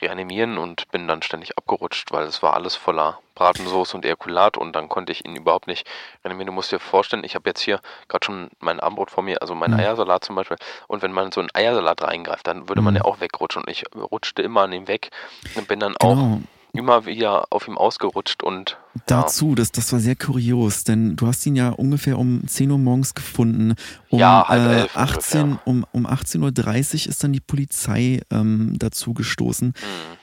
[0.00, 4.74] reanimieren und bin dann ständig abgerutscht, weil es war alles voller Bratensoße und Ejakulat und
[4.74, 5.86] dann konnte ich ihn überhaupt nicht
[6.24, 6.46] reanimieren.
[6.46, 9.54] Du musst dir vorstellen, ich habe jetzt hier gerade schon mein Abendbrot vor mir, also
[9.56, 9.78] mein Mhm.
[9.80, 10.56] Eiersalat zum Beispiel.
[10.86, 12.98] Und wenn man so einen Eiersalat reingreift, dann würde man Mhm.
[12.98, 15.10] ja auch wegrutschen und ich rutschte immer an ihm weg
[15.54, 16.40] und bin dann auch Genau.
[16.72, 19.02] Immer wieder auf ihm ausgerutscht und ja.
[19.06, 22.78] Dazu, das, das war sehr kurios, denn du hast ihn ja ungefähr um 10 Uhr
[22.78, 23.74] morgens gefunden.
[24.10, 25.66] Um, Ja, halb äh, elf 18, ungefähr.
[25.66, 29.68] um, um 18.30 Uhr ist dann die Polizei ähm, dazu gestoßen.
[29.68, 30.17] Hm.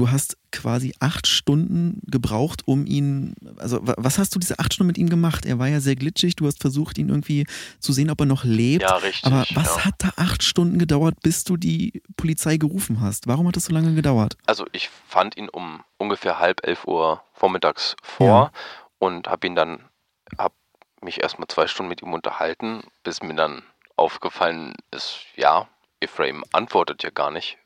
[0.00, 4.72] Du hast quasi acht Stunden gebraucht, um ihn, also wa- was hast du diese acht
[4.72, 5.44] Stunden mit ihm gemacht?
[5.44, 7.46] Er war ja sehr glitschig, du hast versucht, ihn irgendwie
[7.80, 8.82] zu sehen, ob er noch lebt.
[8.82, 9.26] Ja, richtig.
[9.30, 9.84] Aber was ja.
[9.84, 13.26] hat da acht Stunden gedauert, bis du die Polizei gerufen hast?
[13.26, 14.38] Warum hat das so lange gedauert?
[14.46, 18.52] Also ich fand ihn um ungefähr halb elf Uhr vormittags vor
[18.98, 19.84] und habe ihn dann,
[20.38, 20.54] habe
[21.02, 23.62] mich erstmal zwei Stunden mit ihm unterhalten, bis mir dann
[23.96, 25.68] aufgefallen ist, ja,
[26.00, 27.58] Ephraim antwortet ja gar nicht.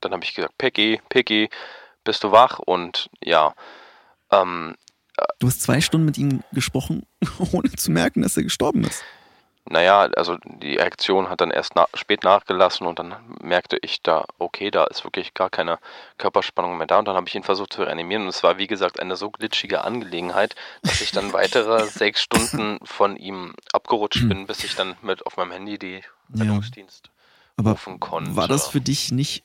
[0.00, 1.48] Dann habe ich gesagt, Peggy, Peggy,
[2.04, 2.58] bist du wach?
[2.58, 3.54] Und ja,
[4.30, 4.74] ähm,
[5.38, 7.06] Du hast zwei Stunden mit ihm gesprochen,
[7.52, 9.02] ohne zu merken, dass er gestorben ist.
[9.64, 14.26] naja, also die Reaktion hat dann erst na spät nachgelassen und dann merkte ich da,
[14.38, 15.78] okay, da ist wirklich gar keine
[16.18, 18.66] Körperspannung mehr da und dann habe ich ihn versucht zu reanimieren und es war wie
[18.66, 24.46] gesagt eine so glitschige Angelegenheit, dass ich dann weitere sechs Stunden von ihm abgerutscht bin,
[24.46, 26.02] bis ich dann mit auf meinem Handy die
[26.34, 26.42] Ja.
[26.42, 27.10] Rettungsdienst
[27.56, 28.36] Aber rufen konnte.
[28.36, 29.44] war das für dich nicht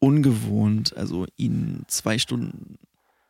[0.00, 2.78] ungewohnt, also ihn zwei Stunden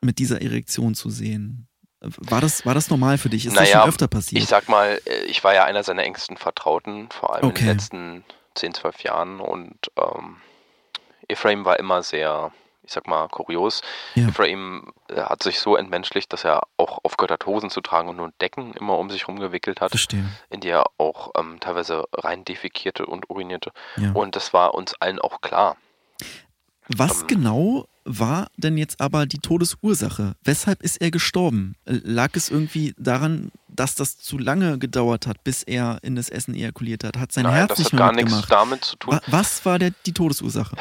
[0.01, 1.67] mit dieser Erektion zu sehen?
[1.99, 3.45] War das, war das normal für dich?
[3.45, 4.41] Ist das Naja, schon öfter passiert?
[4.41, 7.65] Ich sag mal, äh, ich war ja einer seiner engsten Vertrauten, vor allem in Okay.
[7.65, 8.23] den letzten
[8.55, 9.39] 10, 12 Jahren.
[9.39, 10.37] Und ähm,
[11.27, 12.51] Ephraim war immer sehr,
[12.83, 13.83] ich sag mal, kurios.
[14.15, 14.29] Ja.
[14.29, 18.15] Ephraim äh, hat sich so entmenschlicht, dass er auch aufgehört hat, Hosen zu tragen und
[18.17, 20.25] nur Decken immer um sich rumgewickelt hat, Verstehe.
[20.49, 23.71] in die er auch ähm, teilweise rein defekierte und urinierte.
[23.97, 24.11] Ja.
[24.13, 25.77] Und das war uns allen auch klar.
[26.97, 30.33] Was ähm, genau war denn jetzt aber die Todesursache?
[30.43, 31.75] Weshalb ist er gestorben?
[31.85, 36.55] Lag es irgendwie daran, dass das zu lange gedauert hat, bis er in das Essen
[36.55, 37.17] ejakuliert hat?
[37.17, 39.13] Hat sein Nein, Herz das nicht hat mehr gar nichts damit zu tun.
[39.13, 40.75] Wa- Was war der, die Todesursache?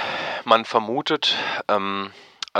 [0.44, 1.36] Man vermutet,
[1.68, 2.08] ähm,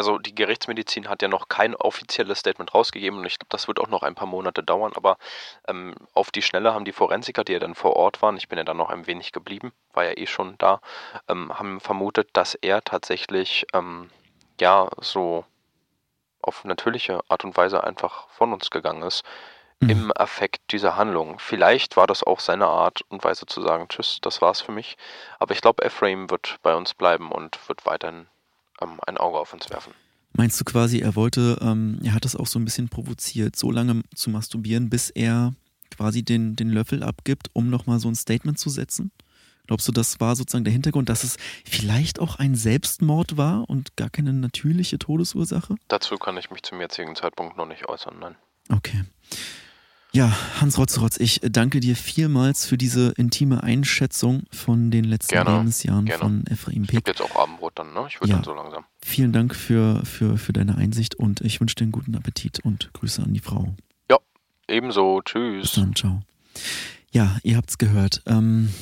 [0.01, 3.78] also die Gerichtsmedizin hat ja noch kein offizielles Statement rausgegeben und ich glaube, das wird
[3.78, 5.18] auch noch ein paar Monate dauern, aber
[5.68, 8.57] ähm, auf die Schnelle haben die Forensiker, die ja dann vor Ort waren, ich bin
[8.57, 10.80] ja dann noch ein wenig geblieben, war ja eh schon da,
[11.28, 14.09] ähm, haben vermutet, dass er tatsächlich ähm,
[14.59, 15.44] ja so
[16.40, 19.22] auf natürliche Art und Weise einfach von uns gegangen ist.
[19.80, 19.90] Mhm.
[19.90, 21.38] Im Affekt dieser Handlung.
[21.38, 24.96] Vielleicht war das auch seine Art und Weise zu sagen, tschüss, das war's für mich.
[25.38, 28.28] Aber ich glaube, Ephraim wird bei uns bleiben und wird weiterhin
[28.81, 29.93] ähm, ein Auge auf uns werfen.
[30.33, 33.70] Meinst du quasi, er wollte, ähm, er hat es auch so ein bisschen provoziert, so
[33.70, 35.55] lange zu masturbieren, bis er
[35.91, 39.11] quasi den, den Löffel abgibt, um nochmal so ein Statement zu setzen?
[39.66, 43.97] Glaubst du, das war sozusagen der Hintergrund, dass es vielleicht auch ein Selbstmord war und
[43.97, 45.76] gar keine natürliche Todesursache?
[45.89, 48.37] Dazu kann ich mich zum jetzigen Zeitpunkt noch nicht äußern, nein.
[48.68, 49.05] Okay.
[50.13, 55.53] Ja, Hans Rotzrotz, ich danke dir vielmals für diese intime Einschätzung von den letzten Gerne,
[55.59, 56.21] Lebensjahren gerne.
[56.21, 57.09] von Ephraim gibt Pick.
[57.09, 58.07] jetzt auch Abendbrot dann, ne?
[58.09, 58.37] Ich würde Ja.
[58.37, 58.85] dann so langsam.
[59.03, 62.91] Vielen Dank für, für, für deine Einsicht und ich wünsche dir einen guten Appetit und
[62.93, 63.75] Grüße an die Frau.
[64.69, 65.73] Ebenso, Bis tschüss.
[65.73, 66.23] dann, ciao.
[67.11, 68.23] Ja, ihr habt's gehört.
[68.27, 68.73] Ähm,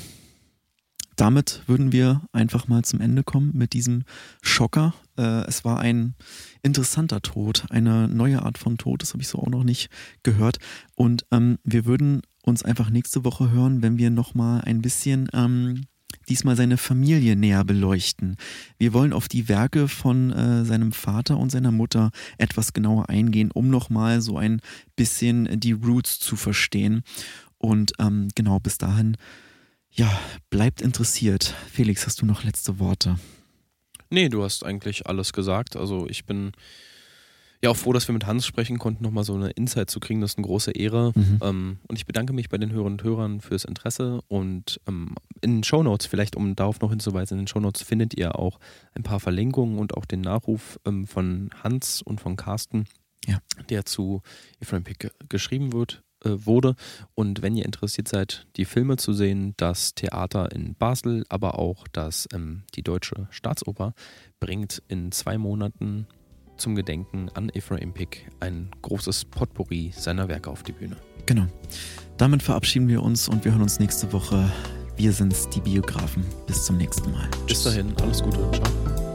[1.18, 4.04] damit würden wir einfach mal zum Ende kommen mit diesem
[4.40, 4.94] Schocker.
[5.18, 6.14] Äh, es war ein
[6.62, 9.90] interessanter Tod, eine neue Art von Tod, das habe ich so auch noch nicht
[10.22, 10.58] gehört.
[10.94, 15.82] Und ähm, wir würden uns einfach nächste Woche hören, wenn wir nochmal ein bisschen ähm,
[16.28, 18.36] diesmal seine Familie näher beleuchten.
[18.78, 23.50] Wir wollen auf die Werke von äh, seinem Vater und seiner Mutter etwas genauer eingehen,
[23.50, 24.60] um nochmal so ein
[24.94, 27.02] bisschen die Roots zu verstehen.
[27.56, 29.16] Und ähm, genau bis dahin,
[29.91, 30.11] ja,
[30.51, 31.55] bleibt interessiert.
[31.70, 33.18] Felix, hast du noch letzte Worte?
[34.11, 35.76] Nee, du hast eigentlich alles gesagt.
[35.76, 36.53] Also ich bin
[37.62, 40.20] ja auch froh, dass wir mit Hans sprechen konnten, nochmal so eine Insight zu kriegen.
[40.20, 41.12] Das ist eine große Ehre.
[41.14, 41.39] Mhm.
[41.43, 44.20] Ähm, und ich bedanke mich bei den Hörern und Hörern fürs Interesse.
[44.28, 48.39] Und ähm, in den Shownotes, vielleicht um darauf noch hinzuweisen, in den Shownotes findet ihr
[48.39, 48.61] auch
[48.95, 52.86] ein paar Verlinkungen und auch den Nachruf ähm, von Hans und von Carsten,
[53.26, 53.39] Ja.
[53.68, 54.22] der zu
[54.61, 56.74] Ephraim Pick geschrieben wird, wurde.
[57.14, 61.86] Und wenn ihr interessiert seid, die Filme zu sehen, das Theater in Basel, aber auch
[61.92, 63.94] das, ähm, die Deutsche Staatsoper,
[64.40, 66.06] bringt in zwei Monaten
[66.56, 70.96] zum Gedenken an Ephraim Pick ein großes Potpourri seiner Werke auf die Bühne.
[71.26, 71.46] Genau.
[72.16, 74.50] Damit verabschieden wir uns und wir hören uns nächste Woche.
[74.96, 76.24] Wir sind's, die Biografen.
[76.46, 77.28] Bis zum nächsten Mal.
[77.46, 79.07] Bis dahin, alles Gute, ciao.